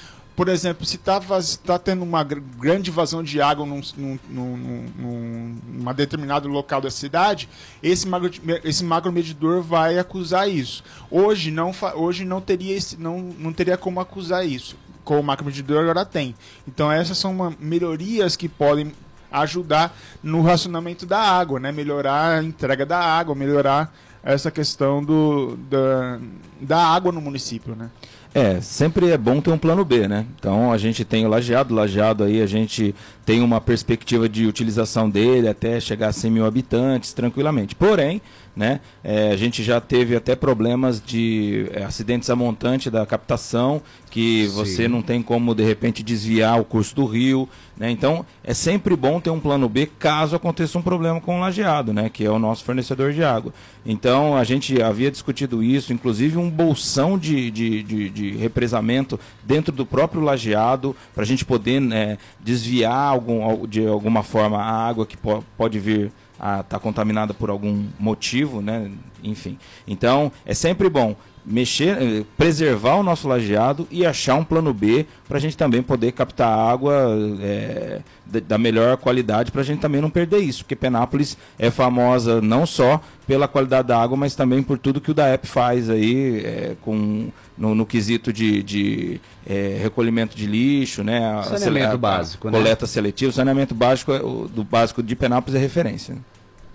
por 0.41 0.49
exemplo, 0.49 0.87
se 0.87 0.97
está 0.97 1.79
tendo 1.79 2.03
uma 2.03 2.25
gr- 2.25 2.41
grande 2.59 2.91
vazão 2.91 3.23
de 3.23 3.43
água 3.43 3.67
num, 3.67 3.83
num, 3.95 4.19
num, 4.27 4.57
num, 4.97 5.59
numa 5.69 5.93
determinado 5.93 6.49
local 6.49 6.81
da 6.81 6.91
cidade, 6.91 7.47
esse, 7.83 8.09
macro, 8.09 8.31
esse 8.65 8.83
macromedidor 8.83 9.61
vai 9.61 9.99
acusar 9.99 10.49
isso. 10.49 10.83
Hoje 11.11 11.51
não, 11.51 11.73
hoje 11.95 12.25
não, 12.25 12.41
teria, 12.41 12.75
esse, 12.75 12.97
não, 12.97 13.21
não 13.21 13.53
teria 13.53 13.77
como 13.77 14.01
acusar 14.01 14.47
isso. 14.47 14.79
Com 15.05 15.21
o 15.21 15.23
macromedidor 15.23 15.83
agora 15.83 16.07
tem. 16.07 16.35
Então 16.67 16.91
essas 16.91 17.19
são 17.19 17.33
uma, 17.33 17.55
melhorias 17.61 18.35
que 18.35 18.49
podem 18.49 18.95
ajudar 19.31 19.95
no 20.23 20.41
racionamento 20.41 21.05
da 21.05 21.21
água, 21.21 21.61
né? 21.61 21.71
melhorar 21.71 22.39
a 22.39 22.43
entrega 22.43 22.87
da 22.87 22.99
água, 22.99 23.35
melhorar 23.35 23.95
essa 24.23 24.51
questão 24.51 25.05
do, 25.05 25.59
da, 25.69 26.19
da 26.63 26.79
água 26.79 27.13
no 27.13 27.21
município. 27.21 27.77
Né? 27.77 27.91
É, 28.33 28.61
sempre 28.61 29.11
é 29.11 29.19
bom 29.19 29.41
ter 29.41 29.51
um 29.51 29.59
plano 29.59 29.85
B, 29.85 30.07
né? 30.07 30.25
Então 30.39 30.71
a 30.71 30.79
gente 30.79 31.05
tem 31.05 31.27
o 31.27 31.29
lajeado, 31.29 31.75
o 31.75 31.77
lajeado 31.77 32.23
aí 32.23 32.41
a 32.41 32.47
gente 32.47 32.95
tem 33.27 33.43
uma 33.43 33.61
perspectiva 33.61 34.29
de 34.29 34.47
utilização 34.47 35.11
dele 35.11 35.49
até 35.49 35.81
chegar 35.81 36.09
a 36.09 36.13
100 36.13 36.31
mil 36.31 36.47
habitantes 36.47 37.13
tranquilamente. 37.13 37.75
Porém, 37.75 38.23
né, 38.61 38.81
é, 39.03 39.31
a 39.31 39.37
gente 39.39 39.63
já 39.63 39.81
teve 39.81 40.15
até 40.15 40.37
problemas 40.37 41.01
de 41.01 41.67
é, 41.73 41.83
acidentes 41.83 42.29
a 42.29 42.37
montante 42.37 42.91
da 42.91 43.07
captação, 43.07 43.81
que 44.11 44.49
você 44.49 44.87
não 44.87 45.01
tem 45.01 45.23
como 45.23 45.55
de 45.55 45.65
repente 45.65 46.03
desviar 46.03 46.61
o 46.61 46.65
curso 46.65 46.95
do 46.95 47.07
rio, 47.07 47.49
né? 47.75 47.91
Então 47.91 48.27
é 48.45 48.53
sempre 48.53 48.95
bom 48.95 49.19
ter 49.19 49.31
um 49.31 49.41
plano 49.41 49.67
B 49.67 49.87
caso 49.87 50.37
aconteça 50.37 50.77
um 50.77 50.83
problema 50.83 51.23
com 51.23 51.39
o 51.39 51.41
lajeado, 51.41 51.95
né, 51.95 52.11
que 52.11 52.23
é 52.23 52.31
o 52.31 52.39
nosso 52.39 52.63
fornecedor 52.63 53.15
de 53.15 53.25
água. 53.25 53.55
Então 53.87 54.37
a 54.37 54.45
gente 54.45 54.83
havia 54.83 55.11
discutido 55.11 55.63
isso, 55.63 55.91
inclusive 55.91 56.37
um 56.37 56.51
bolsão 56.51 57.17
de, 57.17 57.51
de, 57.51 57.83
de, 57.83 58.11
de 58.11 58.31
represamento 58.33 59.19
dentro 59.43 59.73
do 59.73 59.87
próprio 59.87 60.21
lajeado, 60.21 60.95
para 61.15 61.23
a 61.23 61.27
gente 61.27 61.47
poder 61.47 61.81
né, 61.81 62.19
desviar 62.39 63.09
algum, 63.09 63.67
de 63.67 63.87
alguma 63.87 64.23
forma 64.23 64.59
a 64.59 64.87
água 64.87 65.07
que 65.07 65.17
po 65.17 65.43
pode 65.57 65.79
vir 65.79 66.13
a 66.41 66.61
estar 66.61 66.79
contaminada 66.79 67.35
por 67.35 67.51
algum 67.51 67.85
motivo, 67.99 68.61
né? 68.63 68.91
Enfim. 69.23 69.59
Então 69.87 70.33
é 70.47 70.55
sempre 70.55 70.89
bom 70.89 71.15
mexer, 71.45 71.97
eh, 72.01 72.25
preservar 72.37 72.97
o 72.97 73.03
nosso 73.03 73.27
lajeado 73.27 73.89
e 73.91 74.05
achar 74.05 74.35
um 74.35 74.45
plano 74.45 74.75
B 74.75 75.07
para 75.27 75.39
a 75.39 75.41
gente 75.41 75.57
também 75.57 75.83
poder 75.83 76.13
captar 76.13 76.49
água 76.49 76.95
eh, 77.41 78.01
da- 78.27 78.59
melhor 78.59 78.97
qualidade 78.99 79.51
para 79.51 79.63
a 79.63 79.65
gente 79.65 79.81
também 79.81 80.01
não 80.03 80.11
perder 80.11 80.39
isso, 80.39 80.63
porque 80.65 80.77
Penápolis 80.77 81.37
é 81.59 81.71
famosa 81.71 82.41
não 82.43 82.67
só 82.67 83.01
pela 83.27 83.49
qualidade 83.49 83.89
da 83.89 83.99
água, 84.01 84.17
mas 84.19 84.35
também 84.35 84.63
por 84.63 84.79
tudo 84.79 85.01
que 85.01 85.11
o 85.11 85.15
DAEP 85.15 85.47
faz 85.47 85.89
aí 85.89 86.43
eh, 86.45 86.77
com 86.83 87.29
no, 87.57 87.75
no 87.75 87.85
quesito 87.87 88.33
de, 88.33 88.63
de, 88.63 89.21
eh, 89.47 89.79
recolhimento 89.83 90.37
de 90.37 90.47
lixo, 90.47 91.03
né? 91.03 91.21
Saneamento 91.45 91.87
a- 91.87 91.95
a 91.95 91.97
básico, 91.97 92.51
né? 92.51 92.59
coleta 92.59 92.87
seletiva, 92.87 93.33
saneamento 93.33 93.75
básico 93.75 94.13
é 94.13 94.19
do 94.19 94.63
básico 94.63 95.03
de 95.03 95.17
Penápolis 95.17 95.55
é 95.59 95.63
referência. 95.63 96.17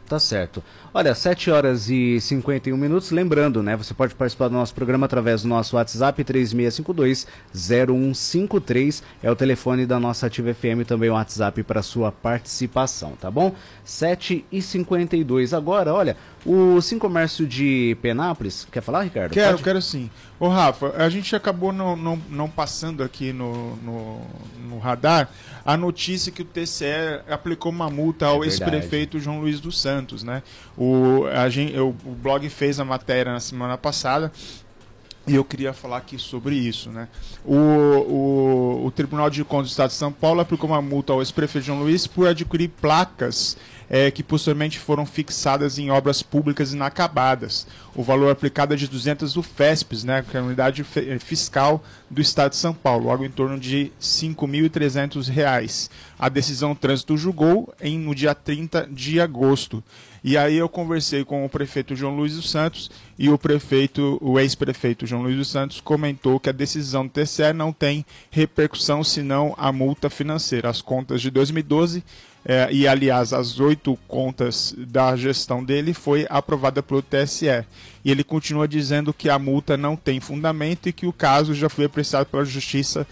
Tá 0.08 0.20
certo. 0.20 0.63
Olha, 0.94 1.15
7 1.15 1.50
horas 1.50 1.89
e 1.89 2.22
51 2.22 2.78
minutos. 2.78 3.10
Lembrando, 3.10 3.63
né? 3.63 3.76
Você 3.76 3.91
pode 3.91 4.13
participar 4.13 4.50
do 4.50 4.54
nosso 4.54 4.76
programa 4.76 5.08
através 5.08 5.41
do 5.41 5.48
nosso 5.48 5.78
WhatsApp 5.78 6.24
3652-0153. 6.24 9.02
É 9.24 9.32
o 9.32 9.36
telefone 9.36 9.88
da 9.88 10.00
nossa 10.00 10.28
Ativa 10.28 10.54
FM, 10.54 10.86
também 10.88 11.10
o 11.10 11.13
WhatsApp 11.13 11.63
para 11.63 11.82
sua 11.82 12.12
participação, 12.12 13.13
tá 13.20 13.32
bom? 13.32 13.56
7 13.84 14.46
e 14.52 14.62
52 14.62 15.56
Agora, 15.56 15.91
olha, 15.91 16.15
o 16.45 16.79
Sim 16.79 16.99
Comércio 16.99 17.47
de 17.47 17.97
Penápolis. 18.01 18.67
Quer 18.71 18.81
falar, 18.81 19.03
Ricardo? 19.03 19.31
Quero, 19.31 19.51
Pode? 19.53 19.63
quero 19.63 19.81
sim. 19.81 20.10
Ô 20.39 20.47
Rafa, 20.47 20.93
a 20.95 21.10
gente 21.10 21.36
acabou 21.36 21.73
não, 21.73 21.95
não, 21.95 22.21
não 22.29 22.49
passando 22.49 23.03
aqui 23.03 23.34
no, 23.34 23.75
no, 23.77 24.21
no 24.69 24.79
radar 24.79 25.29
a 25.65 25.75
notícia 25.75 26.31
que 26.31 26.43
o 26.43 26.45
TCE 26.45 27.21
aplicou 27.27 27.71
uma 27.71 27.89
multa 27.89 28.27
ao 28.27 28.43
É 28.43 28.47
ex-prefeito 28.47 29.19
João 29.19 29.39
Luiz 29.39 29.60
dos 29.60 29.81
Santos, 29.81 30.21
né? 30.21 30.43
O, 30.77 31.25
a 31.25 31.49
gente, 31.49 31.75
o, 31.79 31.89
o 32.05 32.12
blog 32.12 32.47
fez 32.49 32.79
a 32.79 32.86
matéria 32.86 33.34
na 33.34 33.39
semana 33.39 33.75
passada 33.77 34.31
e 35.27 35.34
eu 35.34 35.43
queria 35.43 35.73
falar 35.73 35.97
aqui 35.97 36.19
sobre 36.19 36.55
isso, 36.55 36.91
né? 36.91 37.08
O, 37.43 37.55
o, 37.55 38.86
o 38.86 38.91
Tribunal 38.91 39.27
de 39.29 39.43
Contas 39.43 39.69
do 39.69 39.71
Estado 39.71 39.89
de 39.89 39.95
São 39.95 40.12
Paulo 40.12 40.39
aplicou 40.39 40.69
uma 40.69 40.81
multa 40.81 41.13
ao 41.13 41.21
ex-prefeito 41.21 41.65
João 41.65 41.79
Luiz 41.79 42.05
por 42.05 42.27
adquirir 42.27 42.69
placas 42.69 43.58
eh, 43.89 44.12
que 44.12 44.24
posteriormente 44.24 44.80
foram 44.80 45.06
fixadas 45.06 45.78
em 45.78 45.89
obras 45.89 46.21
públicas 46.21 46.74
inacabadas. 46.74 47.67
O 47.95 48.04
valor 48.04 48.30
aplicado 48.30 48.74
é 48.74 48.78
de 48.78 48.88
200 48.88 49.34
do 49.34 49.41
FESPES, 49.41 50.04
né, 50.04 50.26
que 50.30 50.36
é 50.36 50.39
a 50.39 50.43
unidade 50.43 50.86
eh, 50.95 51.19
fiscal 51.19 51.84
do 52.10 52.21
Estado 52.21 52.52
de 52.52 52.58
São 52.58 52.74
Paulo, 52.74 53.10
algo 53.10 53.24
em 53.24 53.32
torno 53.32 53.60
de 53.60 53.91
5.300 54.02 55.30
reais. 55.30 55.89
A 56.19 56.28
decisão 56.30 56.76
trânsito 56.76 57.17
julgou 57.17 57.74
em, 57.80 57.98
no 57.98 58.13
dia 58.13 58.36
30 58.36 58.89
de 58.91 59.19
agosto. 59.19 59.84
E 60.24 60.38
aí 60.38 60.58
eu 60.58 60.67
conversei 60.67 61.24
com 61.24 61.45
o 61.45 61.50
prefeito 61.50 61.95
João 61.95 62.15
Luiz 62.15 62.36
dos 62.36 62.50
Santos 62.50 62.89
e 63.17 63.30
o 63.30 63.38
prefeito, 63.38 64.17
o 64.19 64.39
ex-prefeito 64.39 65.06
João 65.06 65.21
Luiz 65.21 65.38
dos 65.38 65.50
Santos 65.50 65.80
comentou 65.80 66.39
que 66.39 66.50
a 66.50 66.52
decisão 66.52 67.06
do 67.06 67.12
TCE 67.12 67.54
não 67.54 67.71
tem 67.71 68.04
repercussão 68.32 69.04
senão 69.04 69.54
a 69.56 69.71
multa 69.71 70.10
financeira. 70.10 70.67
As 70.67 70.82
contas 70.82 71.21
de 71.21 71.30
2012 71.30 72.04
eh, 72.45 72.69
e 72.71 72.88
aliás 72.88 73.34
as 73.34 73.60
oito 73.60 73.97
contas 74.08 74.73
da 74.77 75.15
gestão 75.15 75.63
dele 75.63 75.93
foi 75.93 76.25
aprovada 76.29 76.84
pelo 76.84 77.01
TSE. 77.01 77.65
E 78.03 78.12
ele 78.12 78.23
continua 78.23 78.67
dizendo 78.67 79.13
que 79.13 79.29
a 79.29 79.39
multa 79.39 79.75
não 79.75 79.95
tem 79.95 80.19
fundamento 80.19 80.88
e 80.88 80.93
que 80.93 81.08
o 81.08 81.13
caso 81.13 81.53
já 81.53 81.67
foi 81.67 81.86
apreciado 81.86 82.27
pela 82.27 82.45
Justiça 82.45 83.08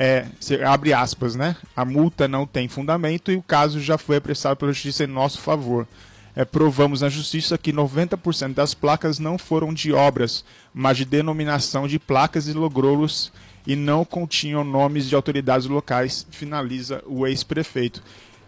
é, 0.00 0.24
abre 0.64 0.92
aspas, 0.92 1.34
né? 1.34 1.56
A 1.74 1.84
multa 1.84 2.28
não 2.28 2.46
tem 2.46 2.68
fundamento 2.68 3.32
e 3.32 3.36
o 3.36 3.42
caso 3.42 3.80
já 3.80 3.98
foi 3.98 4.18
apreciado 4.18 4.56
pela 4.56 4.72
justiça 4.72 5.02
em 5.02 5.08
nosso 5.08 5.40
favor. 5.40 5.88
É, 6.36 6.44
provamos 6.44 7.00
na 7.00 7.08
justiça 7.08 7.58
que 7.58 7.72
90% 7.72 8.54
das 8.54 8.74
placas 8.74 9.18
não 9.18 9.36
foram 9.36 9.74
de 9.74 9.92
obras, 9.92 10.44
mas 10.72 10.98
de 10.98 11.04
denominação 11.04 11.88
de 11.88 11.98
placas 11.98 12.46
e 12.46 12.52
logrolos 12.52 13.32
e 13.66 13.74
não 13.74 14.04
continham 14.04 14.62
nomes 14.62 15.08
de 15.08 15.16
autoridades 15.16 15.66
locais, 15.66 16.24
finaliza 16.30 17.02
o 17.04 17.26
ex-prefeito. 17.26 18.00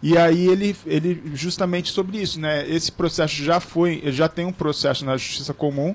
E 0.02 0.16
aí 0.16 0.48
ele, 0.48 0.74
ele 0.86 1.22
justamente 1.34 1.90
sobre 1.90 2.18
isso, 2.18 2.40
né? 2.40 2.68
Esse 2.68 2.90
processo 2.90 3.34
já 3.34 3.60
foi, 3.60 4.02
já 4.06 4.28
tem 4.28 4.46
um 4.46 4.52
processo 4.52 5.04
na 5.04 5.16
Justiça 5.16 5.52
Comum 5.52 5.94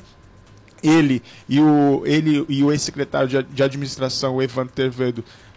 ele 0.83 1.23
e 1.49 1.59
o, 1.59 2.03
ele 2.05 2.45
e 2.47 2.63
o 2.63 2.71
ex-secretário 2.71 3.27
de, 3.27 3.41
de 3.43 3.63
administração, 3.63 4.41
Evandro 4.41 4.73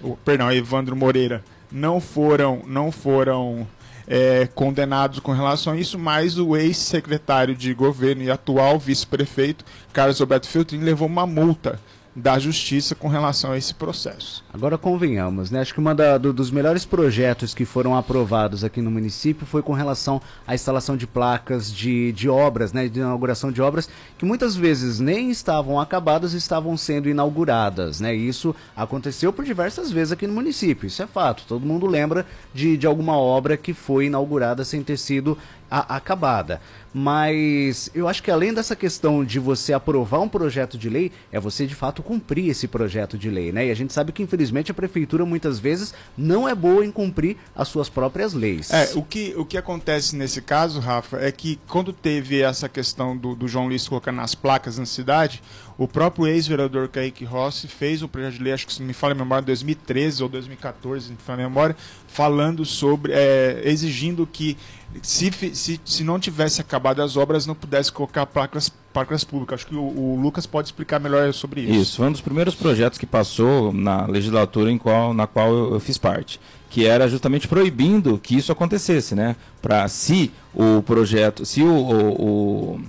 o, 0.03 0.17
perdão, 0.17 0.51
Evandro 0.51 0.97
Moreira, 0.97 1.45
não 1.71 2.01
foram, 2.01 2.63
não 2.67 2.91
foram 2.91 3.67
é, 4.07 4.49
condenados 4.55 5.21
com 5.21 5.33
relação 5.33 5.75
a 5.75 5.77
isso, 5.77 5.99
mas 5.99 6.39
o 6.39 6.57
ex-secretário 6.57 7.55
de 7.55 7.75
governo 7.75 8.23
e 8.23 8.31
atual 8.31 8.79
vice-prefeito, 8.79 9.65
Carlos 9.93 10.21
Alberto 10.21 10.49
Filtrin, 10.49 10.79
levou 10.79 11.07
uma 11.07 11.27
multa 11.27 11.79
da 12.19 12.39
justiça 12.39 12.95
com 12.95 13.07
relação 13.07 13.53
a 13.53 13.59
esse 13.59 13.73
processo. 13.73 14.45
Agora 14.53 14.77
convenhamos, 14.77 15.51
né? 15.51 15.61
Acho 15.61 15.73
que 15.73 15.81
um 15.81 15.85
do, 16.21 16.33
dos 16.33 16.51
melhores 16.51 16.85
projetos 16.85 17.55
que 17.55 17.65
foram 17.65 17.97
aprovados 17.97 18.65
aqui 18.65 18.81
no 18.81 18.91
município 18.91 19.47
foi 19.47 19.63
com 19.63 19.73
relação 19.73 20.21
à 20.47 20.55
instalação 20.55 20.97
de 20.97 21.07
placas 21.07 21.73
de, 21.73 22.11
de 22.13 22.29
obras, 22.29 22.73
né? 22.73 22.89
De 22.89 22.99
inauguração 22.99 23.53
de 23.53 23.63
obras 23.63 23.89
que 24.19 24.25
muitas 24.25 24.57
vezes 24.57 24.99
nem 24.99 25.31
estavam 25.31 25.79
acabadas 25.81 26.33
estavam 26.33 26.77
sendo 26.77 27.09
inauguradas, 27.09 28.01
né? 28.01 28.13
Isso 28.15 28.55
aconteceu 28.77 29.33
por 29.33 29.45
diversas 29.45 29.93
vezes 29.93 30.13
aqui 30.13 30.27
no 30.27 30.35
município, 30.35 30.87
isso 30.87 31.03
é 31.03 31.07
fato. 31.07 31.45
Todo 31.47 31.65
mundo 31.65 31.87
lembra 31.87 32.27
de, 32.53 32.77
de 32.77 32.87
alguma 32.87 33.17
obra 33.17 33.57
que 33.57 33.73
foi 33.73 34.07
inaugurada 34.07 34.65
sem 34.65 34.83
ter 34.83 34.99
sido 34.99 35.39
a, 35.71 35.97
acabada. 35.97 36.61
Mas 36.93 37.91
eu 37.95 38.09
acho 38.09 38.23
que 38.23 38.31
além 38.31 38.53
dessa 38.53 38.75
questão 38.75 39.25
de 39.25 39.39
você 39.39 39.73
aprovar 39.73 40.21
um 40.21 40.29
projeto 40.29 40.79
de 40.79 40.89
lei, 40.89 41.13
é 41.31 41.39
você 41.39 41.67
de 41.67 41.75
fato 41.75 42.03
cumprir 42.03 42.49
esse 42.49 42.67
projeto 42.67 43.19
de 43.19 43.31
lei, 43.31 43.53
né? 43.53 43.67
E 43.67 43.71
a 43.71 43.75
gente 43.75 43.93
sabe 43.93 44.11
que 44.11 44.23
infelizmente 44.23 44.71
a 44.71 44.75
prefeitura 44.75 45.25
muitas 45.25 45.59
vezes 45.59 45.95
não 46.17 46.49
é 46.49 46.55
boa 46.55 46.85
em 46.85 46.91
cumprir 46.91 47.37
as 47.55 47.69
suas 47.69 47.89
próprias 47.89 48.33
leis. 48.33 48.71
É, 48.71 48.91
o 48.95 49.03
que, 49.03 49.35
o 49.37 49.45
que 49.45 49.59
acontece 49.59 50.17
nesse 50.17 50.41
caso, 50.41 50.81
Rafa, 50.81 51.19
é 51.19 51.31
que 51.31 51.59
quando 51.69 51.93
teve 51.93 52.41
essa 52.41 52.69
questão 52.69 53.17
do, 53.17 53.35
do 53.35 53.47
João 53.47 53.67
Luiz 53.67 53.87
colocando 53.87 54.17
nas 54.17 54.35
placas 54.35 54.79
na 54.79 54.87
cidade, 54.87 55.43
o 55.79 55.87
próprio 55.87 56.27
ex-vereador 56.27 56.89
Kaique 56.89 57.25
Rossi 57.25 57.69
fez 57.69 58.03
um 58.03 58.09
projeto 58.09 58.35
de 58.35 58.43
lei, 58.43 58.53
acho 58.53 58.67
que 58.67 58.73
se 58.73 58.83
me 58.83 58.93
fala 58.93 59.13
a 59.13 59.17
memória, 59.17 59.45
2013 59.47 60.25
ou 60.25 60.29
2014, 60.29 61.13
me 61.13 61.17
fala 61.17 61.39
a 61.41 61.49
memória, 61.49 61.77
falando 62.09 62.65
sobre, 62.65 63.13
é, 63.13 63.63
exigindo 63.65 64.27
que 64.27 64.57
se, 65.01 65.31
se, 65.55 65.81
se 65.85 66.03
não 66.03 66.19
tivesse 66.19 66.61
acabado 66.61 67.01
as 67.01 67.17
obras, 67.17 67.47
não 67.47 67.55
pudesse 67.55 67.93
colocar 67.93 68.27
placas, 68.27 68.73
placas 68.93 69.23
públicas. 69.23 69.61
Acho 69.61 69.69
que 69.69 69.77
o, 69.77 69.81
o, 69.81 70.21
Lucas 70.21 70.47
pode 70.47 70.67
explicar 70.67 70.99
melhor 70.99 71.33
sobre 71.33 71.61
isso. 71.61 71.81
Isso, 71.81 71.97
foi 71.99 72.09
um 72.09 72.13
dos 72.13 72.21
primeiros 72.21 72.57
projetos 72.57 72.99
que 72.99 73.07
passou 73.07 73.73
na 73.73 74.05
legislatura 74.07 74.73
em 74.73 74.79
qual, 74.79 75.15
na 75.15 75.29
qual 75.29 75.53
eu, 75.53 75.75
eu 75.75 75.81
fiz 75.81 75.97
parte. 75.97 76.41
Que 76.71 76.87
era 76.87 77.09
justamente 77.09 77.47
proibindo 77.47 78.19
que 78.19 78.37
isso 78.37 78.51
acontecesse, 78.51 79.15
né? 79.15 79.37
Para 79.63 79.87
se 79.87 80.33
o 80.53 80.83
projeto, 80.83 81.47
se 81.47 81.63
o, 81.63 81.71
o, 81.73 82.81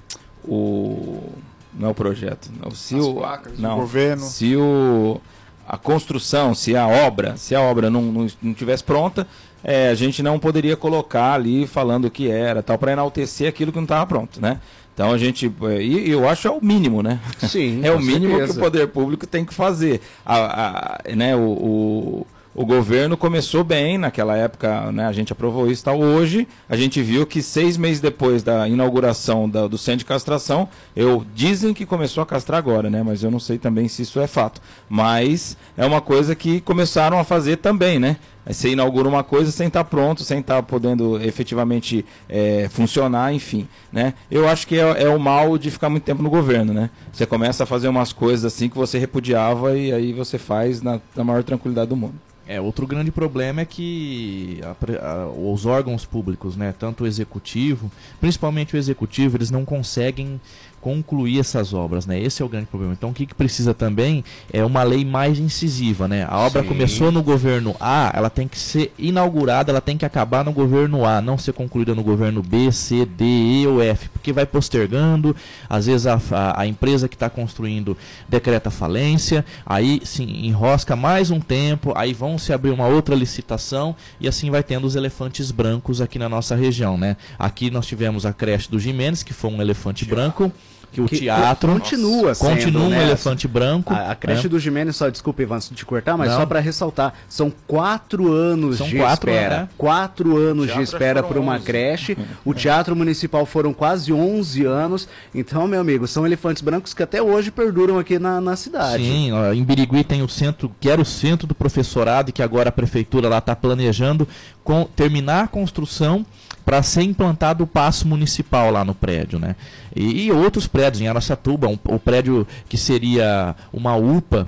o 0.43 1.33
não 1.73 1.89
é 1.89 1.91
o 1.91 1.95
projeto, 1.95 2.51
não, 2.61 2.71
se 2.71 2.95
As 2.95 3.05
o 3.05 3.13
placas, 3.15 3.59
não, 3.59 3.77
o 3.77 3.81
governo, 3.81 4.23
se 4.23 4.55
o 4.55 5.21
a 5.67 5.77
construção, 5.77 6.55
se 6.55 6.75
a 6.75 6.87
obra, 6.87 7.37
se 7.37 7.53
a 7.53 7.61
obra 7.61 7.91
não, 7.91 8.01
não, 8.01 8.27
não 8.41 8.53
tivesse 8.55 8.83
pronta, 8.83 9.27
é, 9.63 9.89
a 9.89 9.93
gente 9.93 10.23
não 10.23 10.39
poderia 10.39 10.75
colocar 10.75 11.33
ali 11.33 11.67
falando 11.67 12.05
o 12.05 12.11
que 12.11 12.29
era, 12.29 12.63
tal, 12.63 12.77
para 12.77 12.93
enaltecer 12.93 13.47
aquilo 13.47 13.71
que 13.71 13.77
não 13.77 13.83
estava 13.83 14.05
pronto, 14.07 14.41
né? 14.41 14.59
Então 14.93 15.11
a 15.11 15.17
gente. 15.17 15.49
É, 15.63 15.81
e 15.81 16.09
eu 16.09 16.27
acho 16.27 16.47
é 16.47 16.51
o 16.51 16.59
mínimo, 16.61 17.01
né? 17.01 17.19
Sim. 17.37 17.81
é 17.85 17.91
o 17.91 17.99
mínimo 17.99 18.35
certeza. 18.35 18.53
que 18.53 18.59
o 18.59 18.63
poder 18.63 18.87
público 18.87 19.27
tem 19.27 19.45
que 19.45 19.53
fazer. 19.53 20.01
A, 20.25 20.97
a 21.07 21.15
né, 21.15 21.35
o, 21.35 21.39
o 21.39 22.27
o 22.53 22.65
governo 22.65 23.15
começou 23.15 23.63
bem 23.63 23.97
naquela 23.97 24.35
época, 24.35 24.91
né, 24.91 25.05
a 25.05 25.11
gente 25.11 25.31
aprovou 25.31 25.69
isso 25.69 25.83
tal. 25.83 25.99
Hoje, 25.99 26.47
a 26.67 26.75
gente 26.75 27.01
viu 27.01 27.25
que 27.25 27.41
seis 27.41 27.77
meses 27.77 27.99
depois 27.99 28.43
da 28.43 28.67
inauguração 28.67 29.49
da, 29.49 29.67
do 29.67 29.77
centro 29.77 29.99
de 29.99 30.05
castração, 30.05 30.67
eu 30.95 31.25
dizem 31.33 31.73
que 31.73 31.85
começou 31.85 32.23
a 32.23 32.25
castrar 32.25 32.57
agora, 32.57 32.89
né? 32.89 33.03
Mas 33.03 33.23
eu 33.23 33.31
não 33.31 33.39
sei 33.39 33.57
também 33.57 33.87
se 33.87 34.01
isso 34.01 34.19
é 34.19 34.27
fato. 34.27 34.61
Mas 34.89 35.55
é 35.77 35.85
uma 35.85 36.01
coisa 36.01 36.35
que 36.35 36.59
começaram 36.61 37.19
a 37.19 37.23
fazer 37.23 37.57
também, 37.57 37.99
né? 37.99 38.17
Você 38.45 38.69
inaugura 38.69 39.07
uma 39.07 39.23
coisa 39.23 39.51
sem 39.51 39.67
estar 39.67 39.83
pronto, 39.83 40.23
sem 40.23 40.39
estar 40.39 40.63
podendo 40.63 41.21
efetivamente 41.21 42.05
é, 42.27 42.67
funcionar, 42.69 43.33
enfim. 43.33 43.67
Né? 43.91 44.13
Eu 44.29 44.47
acho 44.47 44.67
que 44.67 44.75
é, 44.79 45.03
é, 45.03 45.09
o 45.09 45.19
mal 45.19 45.57
de 45.57 45.69
ficar 45.69 45.89
muito 45.89 46.03
tempo 46.03 46.23
no 46.23 46.29
governo. 46.29 46.73
Né? 46.73 46.89
Você 47.11 47.25
começa 47.25 47.63
a 47.63 47.67
fazer 47.67 47.87
umas 47.87 48.11
coisas 48.11 48.45
assim 48.45 48.69
que 48.69 48.77
você 48.77 48.97
repudiava 48.97 49.77
e 49.77 49.93
aí 49.93 50.13
você 50.13 50.37
faz 50.37 50.81
na, 50.81 50.99
na 51.15 51.23
maior 51.23 51.43
tranquilidade 51.43 51.89
do 51.89 51.95
mundo. 51.95 52.15
É, 52.49 52.59
outro 52.59 52.87
grande 52.87 53.11
problema 53.11 53.61
é 53.61 53.65
que 53.65 54.59
a, 54.63 55.05
a, 55.05 55.27
os 55.27 55.67
órgãos 55.67 56.03
públicos, 56.03 56.55
né, 56.55 56.73
tanto 56.79 57.03
o 57.03 57.07
executivo, 57.07 57.91
principalmente 58.19 58.75
o 58.75 58.77
executivo, 58.77 59.37
eles 59.37 59.51
não 59.51 59.63
conseguem 59.63 60.41
concluir 60.81 61.39
essas 61.39 61.73
obras, 61.73 62.05
né? 62.05 62.19
Esse 62.19 62.41
é 62.41 62.45
o 62.45 62.49
grande 62.49 62.67
problema. 62.67 62.93
Então, 62.93 63.09
o 63.09 63.13
que, 63.13 63.25
que 63.25 63.35
precisa 63.35 63.73
também 63.73 64.23
é 64.51 64.63
uma 64.63 64.83
lei 64.83 65.05
mais 65.05 65.39
incisiva, 65.39 66.07
né? 66.07 66.25
A 66.27 66.37
obra 66.39 66.61
Sim. 66.61 66.67
começou 66.67 67.11
no 67.11 67.21
governo 67.21 67.75
A, 67.79 68.11
ela 68.15 68.29
tem 68.29 68.47
que 68.47 68.57
ser 68.57 68.93
inaugurada, 68.97 69.71
ela 69.71 69.81
tem 69.81 69.97
que 69.97 70.05
acabar 70.05 70.43
no 70.43 70.51
governo 70.51 71.05
A, 71.05 71.21
não 71.21 71.37
ser 71.37 71.53
concluída 71.53 71.93
no 71.93 72.03
governo 72.03 72.41
B, 72.41 72.71
C, 72.71 73.05
D, 73.05 73.25
E 73.25 73.67
ou 73.67 73.81
F, 73.81 74.09
porque 74.09 74.31
vai 74.31 74.45
postergando. 74.45 75.35
Às 75.69 75.85
vezes 75.85 76.07
a, 76.07 76.19
a, 76.31 76.61
a 76.61 76.67
empresa 76.67 77.07
que 77.07 77.15
está 77.15 77.29
construindo 77.29 77.97
decreta 78.27 78.69
falência, 78.69 79.45
aí 79.65 80.01
sim 80.03 80.45
enrosca 80.45 80.95
mais 80.95 81.31
um 81.31 81.39
tempo, 81.39 81.93
aí 81.95 82.13
vão 82.13 82.37
se 82.37 82.53
abrir 82.53 82.71
uma 82.71 82.87
outra 82.87 83.15
licitação 83.15 83.95
e 84.19 84.27
assim 84.27 84.49
vai 84.49 84.63
tendo 84.63 84.85
os 84.85 84.95
elefantes 84.95 85.51
brancos 85.51 86.01
aqui 86.01 86.17
na 86.17 86.29
nossa 86.29 86.55
região, 86.55 86.97
né? 86.97 87.17
Aqui 87.37 87.69
nós 87.69 87.85
tivemos 87.85 88.25
a 88.25 88.33
creche 88.33 88.69
do 88.69 88.79
Jimenez, 88.79 89.23
que 89.23 89.33
foi 89.33 89.49
um 89.49 89.61
elefante 89.61 90.05
branco 90.05 90.51
que 90.91 91.01
o 91.01 91.05
que, 91.05 91.19
teatro 91.19 91.71
continua 91.71 92.33
sendo, 92.33 92.49
continua 92.49 92.83
um 92.83 92.89
né? 92.89 93.03
elefante 93.03 93.47
branco. 93.47 93.93
A, 93.93 94.11
a 94.11 94.15
creche 94.15 94.43
né? 94.43 94.49
do 94.49 94.59
Jimenez, 94.59 94.95
só 94.95 95.09
desculpe, 95.09 95.43
Ivan, 95.43 95.59
te 95.59 95.85
cortar, 95.85 96.17
mas 96.17 96.29
Não. 96.29 96.39
só 96.39 96.45
para 96.45 96.59
ressaltar, 96.59 97.13
são 97.27 97.51
quatro 97.67 98.31
anos 98.31 98.77
são 98.77 98.87
de 98.87 98.97
quatro, 98.97 99.29
espera. 99.29 99.59
Né? 99.61 99.69
Quatro 99.77 100.37
anos 100.37 100.73
de 100.73 100.81
espera 100.81 101.21
por 101.21 101.37
uma 101.37 101.55
11. 101.55 101.63
creche. 101.63 102.17
O 102.45 102.53
Teatro 102.53 102.95
Municipal 102.95 103.45
foram 103.45 103.73
quase 103.73 104.11
11 104.11 104.65
anos. 104.65 105.07
Então, 105.35 105.67
meu 105.67 105.81
amigo, 105.81 106.07
são 106.07 106.25
elefantes 106.25 106.61
brancos 106.61 106.93
que 106.93 107.03
até 107.03 107.21
hoje 107.21 107.51
perduram 107.51 107.99
aqui 107.99 108.17
na, 108.17 108.41
na 108.41 108.55
cidade. 108.55 109.03
Sim, 109.03 109.31
ó, 109.31 109.53
em 109.53 109.63
Birigui 109.63 110.03
tem 110.03 110.21
o 110.21 110.27
centro, 110.27 110.71
que 110.79 110.89
era 110.89 111.01
o 111.01 111.05
centro 111.05 111.45
do 111.45 111.53
professorado 111.53 112.29
e 112.29 112.33
que 112.33 112.41
agora 112.41 112.69
a 112.69 112.71
prefeitura 112.71 113.29
lá 113.29 113.37
está 113.37 113.55
planejando 113.55 114.27
com, 114.63 114.85
terminar 114.95 115.43
a 115.45 115.47
construção 115.47 116.25
para 116.69 116.83
ser 116.83 117.01
implantado 117.01 117.63
o 117.63 117.67
passo 117.67 118.07
municipal 118.07 118.69
lá 118.69 118.85
no 118.85 118.93
prédio, 118.93 119.39
né? 119.39 119.55
E, 119.95 120.25
e 120.25 120.31
outros 120.31 120.67
prédios, 120.67 121.01
em 121.01 121.07
Araçatuba, 121.07 121.67
um, 121.67 121.77
o 121.85 121.99
prédio 121.99 122.47
que 122.67 122.77
seria 122.77 123.55
uma 123.71 123.95
UPA, 123.95 124.47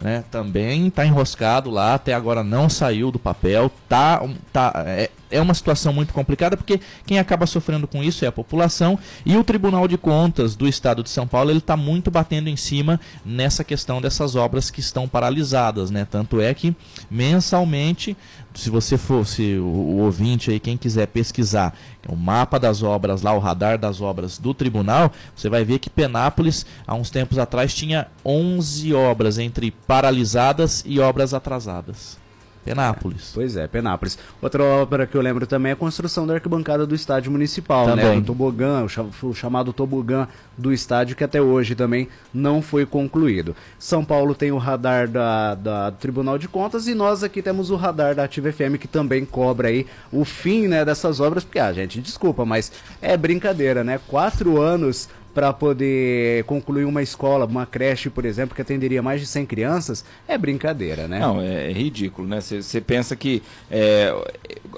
né, 0.00 0.24
também 0.30 0.86
está 0.86 1.04
enroscado 1.04 1.70
lá, 1.70 1.94
até 1.94 2.14
agora 2.14 2.44
não 2.44 2.68
saiu 2.68 3.10
do 3.10 3.18
papel, 3.18 3.70
tá, 3.88 4.22
tá, 4.52 4.72
é, 4.86 5.10
é 5.30 5.40
uma 5.40 5.54
situação 5.54 5.92
muito 5.92 6.12
complicada 6.12 6.56
porque 6.56 6.80
quem 7.06 7.18
acaba 7.18 7.46
sofrendo 7.46 7.86
com 7.86 8.02
isso 8.02 8.24
é 8.24 8.28
a 8.28 8.32
população 8.32 8.98
e 9.24 9.36
o 9.36 9.44
Tribunal 9.44 9.86
de 9.86 9.98
Contas 9.98 10.56
do 10.56 10.68
Estado 10.68 11.02
de 11.02 11.10
São 11.10 11.26
Paulo 11.26 11.50
ele 11.50 11.58
está 11.58 11.76
muito 11.76 12.10
batendo 12.10 12.48
em 12.48 12.56
cima 12.56 13.00
nessa 13.24 13.64
questão 13.64 14.00
dessas 14.00 14.36
obras 14.36 14.70
que 14.70 14.80
estão 14.80 15.08
paralisadas, 15.08 15.90
né? 15.90 16.06
Tanto 16.10 16.40
é 16.40 16.52
que 16.54 16.74
mensalmente, 17.10 18.16
se 18.54 18.70
você 18.70 18.96
fosse 18.96 19.56
o, 19.56 19.98
ouvinte 19.98 20.50
aí, 20.50 20.58
quem 20.60 20.76
quiser 20.76 21.06
pesquisar 21.06 21.74
o 22.08 22.16
mapa 22.16 22.58
das 22.58 22.82
obras 22.82 23.22
lá, 23.22 23.32
o 23.32 23.38
radar 23.38 23.78
das 23.78 24.00
obras 24.00 24.38
do 24.38 24.54
tribunal, 24.54 25.12
você 25.34 25.48
vai 25.48 25.64
ver 25.64 25.78
que 25.78 25.90
Penápolis, 25.90 26.64
há 26.86 26.94
uns 26.94 27.10
tempos 27.10 27.38
atrás, 27.38 27.74
tinha 27.74 28.08
11 28.24 28.94
obras 28.94 29.38
entre 29.38 29.70
paralisadas 29.70 30.82
e 30.86 30.98
obras 30.98 31.34
atrasadas. 31.34 32.18
Penápolis. 32.64 33.30
É, 33.30 33.34
pois 33.34 33.56
é, 33.56 33.66
Penápolis. 33.66 34.18
Outra 34.40 34.62
obra 34.62 35.06
que 35.06 35.16
eu 35.16 35.20
lembro 35.20 35.46
também 35.46 35.70
é 35.70 35.72
a 35.72 35.76
construção 35.76 36.26
da 36.26 36.34
arquibancada 36.34 36.86
do 36.86 36.94
estádio 36.94 37.30
municipal, 37.32 37.86
né? 37.86 37.96
também. 37.96 38.16
né? 38.16 38.18
O 38.18 38.22
tobogã, 38.22 38.86
o, 39.22 39.34
chamado 39.34 39.72
tobogã 39.72 40.28
do 40.56 40.72
estádio, 40.72 41.16
que 41.16 41.24
até 41.24 41.40
hoje 41.40 41.74
também 41.74 42.08
não 42.32 42.60
foi 42.60 42.84
concluído. 42.84 43.54
São 43.78 44.04
Paulo 44.04 44.34
tem 44.34 44.52
o 44.52 44.58
radar 44.58 45.08
da, 45.08 45.54
da 45.54 45.90
do 45.90 45.96
Tribunal 45.96 46.38
de 46.38 46.48
Contas 46.48 46.86
e 46.86 46.94
nós 46.94 47.22
aqui 47.22 47.42
temos 47.42 47.70
o 47.70 47.76
radar 47.76 48.14
da 48.14 48.24
Ativa 48.24 48.52
FM, 48.52 48.76
que 48.78 48.88
também 48.88 49.24
cobra 49.24 49.68
aí 49.68 49.86
o 50.12 50.24
fim 50.24 50.66
né, 50.66 50.84
dessas 50.84 51.20
obras, 51.20 51.44
porque, 51.44 51.58
ah, 51.58 51.72
gente, 51.72 52.00
desculpa, 52.00 52.44
mas 52.44 52.72
é 53.00 53.16
brincadeira, 53.16 53.84
né? 53.84 54.00
Quatro 54.08 54.60
anos 54.60 55.08
para 55.38 55.52
poder 55.52 56.42
concluir 56.46 56.84
uma 56.84 57.00
escola, 57.00 57.46
uma 57.46 57.64
creche, 57.64 58.10
por 58.10 58.24
exemplo, 58.24 58.56
que 58.56 58.62
atenderia 58.62 59.00
mais 59.00 59.20
de 59.20 59.26
100 59.28 59.46
crianças, 59.46 60.04
é 60.26 60.36
brincadeira, 60.36 61.06
né? 61.06 61.20
Não, 61.20 61.40
é, 61.40 61.70
é 61.70 61.72
ridículo, 61.72 62.26
né? 62.26 62.40
Você 62.40 62.80
pensa 62.80 63.14
que. 63.14 63.40
É, 63.70 64.12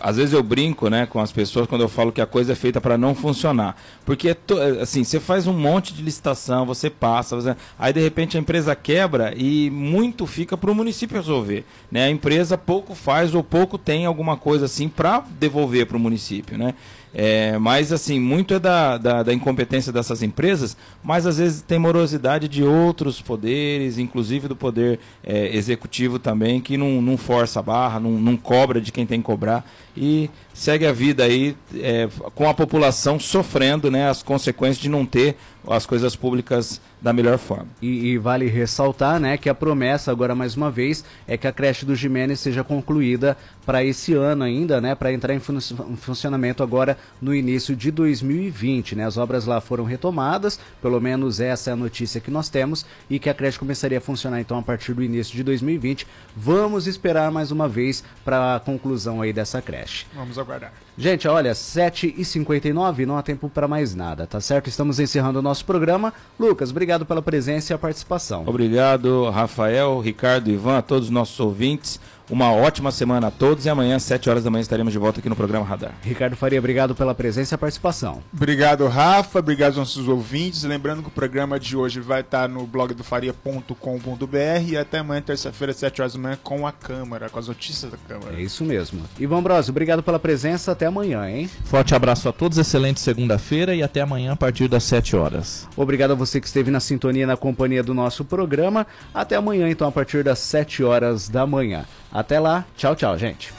às 0.03 0.19
vezes 0.19 0.35
eu 0.35 0.43
brinco 0.43 0.91
né, 0.91 1.07
com 1.07 1.19
as 1.19 1.33
pessoas 1.33 1.67
quando 1.67 1.81
eu 1.81 1.89
falo 1.89 2.13
que 2.13 2.21
a 2.21 2.27
coisa 2.27 2.53
é 2.53 2.55
feita 2.55 2.79
para 2.79 2.99
não 2.99 3.15
funcionar. 3.15 3.75
Porque, 4.05 4.37
assim, 4.83 5.03
você 5.03 5.19
faz 5.19 5.47
um 5.47 5.55
monte 5.55 5.95
de 5.95 6.03
licitação, 6.03 6.67
você 6.67 6.91
passa, 6.91 7.37
você... 7.37 7.57
aí 7.79 7.95
de 7.95 8.01
repente 8.01 8.37
a 8.37 8.41
empresa 8.41 8.77
quebra 8.77 9.33
e 9.35 9.71
muito 9.71 10.27
fica 10.27 10.59
para 10.59 10.71
o 10.71 10.75
município 10.75 11.17
resolver. 11.17 11.65
Né? 11.91 12.05
A 12.05 12.11
empresa 12.11 12.59
pouco 12.59 12.95
faz 12.95 13.35
ou 13.35 13.43
pouco 13.43 13.79
tem 13.79 14.05
alguma 14.05 14.37
coisa 14.37 14.67
assim 14.67 14.91
para 14.91 15.25
devolver 15.39 15.87
para 15.87 15.97
o 15.97 16.01
município, 16.01 16.59
né? 16.59 16.75
É, 17.13 17.59
mas, 17.59 17.93
assim, 17.93 18.21
muito 18.21 18.55
é 18.55 18.59
da, 18.59 18.97
da, 18.97 19.23
da, 19.23 19.35
incompetência 19.35 19.93
dessas 19.93 20.23
empresas, 20.23 20.77
mas 21.03 21.27
às 21.27 21.39
vezes 21.39 21.61
tem 21.61 21.79
morosidade 21.79 22.47
de 22.47 22.63
outros 22.63 23.21
poderes, 23.21 23.99
inclusive 23.99 24.47
do 24.47 24.55
poder 24.55 25.01
é, 25.25 25.55
executivo 25.57 26.19
também, 26.19 26.61
que 26.61 26.77
não, 26.77 27.03
não 27.03 27.17
força 27.17 27.59
a 27.59 27.63
barra, 27.63 27.99
não, 27.99 28.13
não 28.13 28.37
cobra 28.37 28.81
de 28.81 28.93
quem 28.93 29.05
tem 29.05 29.21
que 29.21 29.27
cobrar. 29.27 29.65
E 29.97 30.31
segue 30.61 30.87
a 30.87 30.93
vida 30.93 31.25
aí 31.25 31.57
é, 31.75 32.07
com 32.35 32.47
a 32.47 32.53
população 32.53 33.19
sofrendo 33.19 33.91
né, 33.91 34.11
as 34.11 34.23
consequências 34.23 34.77
de 34.77 34.91
não 34.91 35.07
ter 35.07 35.35
as 35.67 35.87
coisas 35.87 36.15
públicas 36.15 36.81
da 37.01 37.13
melhor 37.15 37.39
forma. 37.39 37.69
E, 37.81 38.09
e, 38.09 38.19
vale 38.19 38.47
ressaltar, 38.47 39.19
né, 39.19 39.39
que 39.39 39.49
a 39.49 39.55
promessa 39.55 40.11
agora 40.11 40.35
mais 40.35 40.57
uma 40.57 40.71
vez 40.71 41.03
é 41.27 41.37
que 41.37 41.47
a 41.47 41.53
creche 41.53 41.87
do 41.87 41.97
Jimenez 41.97 42.41
seja 42.41 42.63
concluída 42.63 43.37
para 43.65 43.83
esse 43.83 44.13
ano 44.13 44.45
ainda, 44.45 44.81
né, 44.81 44.95
para 44.95 45.13
entrar 45.13 45.33
em 45.33 45.39
fun 45.39 45.59
funcionamento 45.97 46.63
agora 46.63 46.99
no 47.21 47.35
início 47.35 47.75
de 47.75 47.91
2020, 47.91 48.97
né? 48.97 49.07
As 49.07 49.17
obras 49.17 49.47
lá 49.47 49.61
foram 49.61 49.85
retomadas, 49.85 50.61
pelo 50.83 51.01
menos 51.01 51.41
essa 51.41 51.71
é 51.71 51.73
a 51.73 51.77
notícia 51.77 52.21
que 52.21 52.31
nós 52.31 52.49
temos 52.49 52.85
e 53.09 53.19
que 53.19 53.31
a 53.31 53.35
creche 53.35 53.59
começaria 53.59 53.99
a 53.99 54.01
funcionar 54.01 54.41
então 54.41 54.59
a 54.59 54.63
partir 54.63 54.93
do 54.93 55.03
início 55.03 55.35
de 55.35 55.43
2020. 55.43 56.07
Vamos 56.37 56.87
esperar 56.87 57.31
mais 57.31 57.51
uma 57.51 57.69
vez 57.69 58.05
para 58.25 58.57
a 58.57 58.61
conclusão 58.61 59.23
aí 59.23 59.33
dessa 59.33 59.63
creche. 59.63 60.07
Vamos 60.15 60.39
aguardar. 60.51 60.73
Gente, 60.99 61.27
olha, 61.27 61.53
7h59, 61.53 63.07
não 63.07 63.17
há 63.17 63.23
tempo 63.23 63.49
para 63.49 63.67
mais 63.67 63.95
nada, 63.95 64.27
tá 64.27 64.41
certo? 64.41 64.69
Estamos 64.69 65.01
encerrando 65.01 65.39
o 65.39 65.43
nosso 65.43 65.65
programa. 65.65 66.13
Lucas, 66.39 66.71
obrigado 66.71 67.07
pela 67.07 67.23
presença 67.23 67.73
e 67.73 67.75
a 67.75 67.79
participação. 67.79 68.45
Obrigado, 68.47 69.31
Rafael, 69.31 69.99
Ricardo, 70.01 70.51
Ivan, 70.51 70.79
a 70.79 70.83
todos 70.83 71.07
os 71.07 71.11
nossos 71.11 71.39
ouvintes. 71.41 72.01
Uma 72.31 72.53
ótima 72.53 72.93
semana 72.93 73.27
a 73.27 73.31
todos 73.31 73.67
e 73.67 73.69
amanhã, 73.69 73.97
às 73.97 74.05
7 74.05 74.31
horas 74.31 74.45
da 74.45 74.51
manhã, 74.51 74.63
estaremos 74.63 74.93
de 74.93 74.99
volta 75.01 75.19
aqui 75.19 75.29
no 75.29 75.35
programa 75.35 75.67
Radar. 75.67 75.95
Ricardo 76.01 76.37
Faria, 76.37 76.61
obrigado 76.61 76.95
pela 76.95 77.13
presença 77.13 77.55
e 77.55 77.57
a 77.57 77.59
participação. 77.59 78.23
Obrigado, 78.33 78.87
Rafa. 78.87 79.41
Obrigado 79.41 79.71
aos 79.71 79.77
nossos 79.79 80.07
ouvintes. 80.07 80.63
Lembrando 80.63 81.03
que 81.03 81.09
o 81.09 81.11
programa 81.11 81.59
de 81.59 81.77
hoje 81.77 81.99
vai 81.99 82.21
estar 82.21 82.49
no 82.49 82.65
blog 82.69 82.95
do 82.95 83.03
faria.com.br 83.03 84.37
e 84.65 84.77
até 84.77 84.99
amanhã, 84.99 85.21
terça-feira, 85.21 85.73
às 85.73 85.79
7 85.79 86.03
horas 86.03 86.13
da 86.13 86.21
manhã, 86.21 86.39
com 86.41 86.65
a 86.65 86.71
Câmara, 86.71 87.29
com 87.29 87.39
as 87.41 87.49
notícias 87.49 87.91
da 87.91 87.97
Câmara. 87.97 88.39
É 88.39 88.43
isso 88.43 88.65
mesmo. 88.65 89.03
Ivan 89.19 89.43
Brosio, 89.43 89.73
obrigado 89.73 90.01
pela 90.01 90.21
presença. 90.21 90.71
Até 90.71 90.87
amanhã, 90.87 91.29
hein? 91.29 91.51
Forte 91.65 91.97
abraço 91.97 92.29
a 92.29 92.33
todos, 92.33 92.59
excelente 92.59 93.01
segunda-feira 93.01 93.75
e 93.75 93.83
até 93.83 94.03
amanhã 94.03 94.35
a 94.35 94.37
partir 94.37 94.69
das 94.69 94.85
7 94.85 95.17
horas. 95.17 95.69
Obrigado 95.77 96.13
a 96.13 96.15
você 96.15 96.41
que 96.41 96.47
esteve 96.47 96.71
na 96.71 96.79
sintonia 96.79 97.27
na 97.27 97.37
companhia 97.37 97.83
do 97.83 97.93
nosso 97.93 98.25
programa. 98.25 98.87
Até 99.13 99.35
amanhã, 99.35 99.69
então, 99.69 99.89
a 99.89 99.93
partir 99.93 100.23
das 100.23 100.39
7 100.39 100.85
horas 100.85 101.29
da 101.29 101.45
manhã. 101.45 101.85
Até 102.13 102.41
lá, 102.41 102.65
tchau, 102.77 102.95
tchau, 102.97 103.17
gente. 103.17 103.53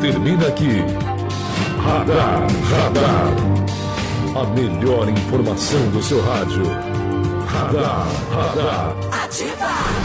Termina 0.00 0.48
aqui. 0.48 0.80
Radar, 1.78 2.46
radar. 2.70 3.34
A 4.36 4.44
melhor 4.48 5.08
informação 5.08 5.88
do 5.90 6.02
seu 6.02 6.20
rádio. 6.22 6.64
Radar, 7.46 8.06
radar. 8.32 8.96
Ativa! 9.24 10.03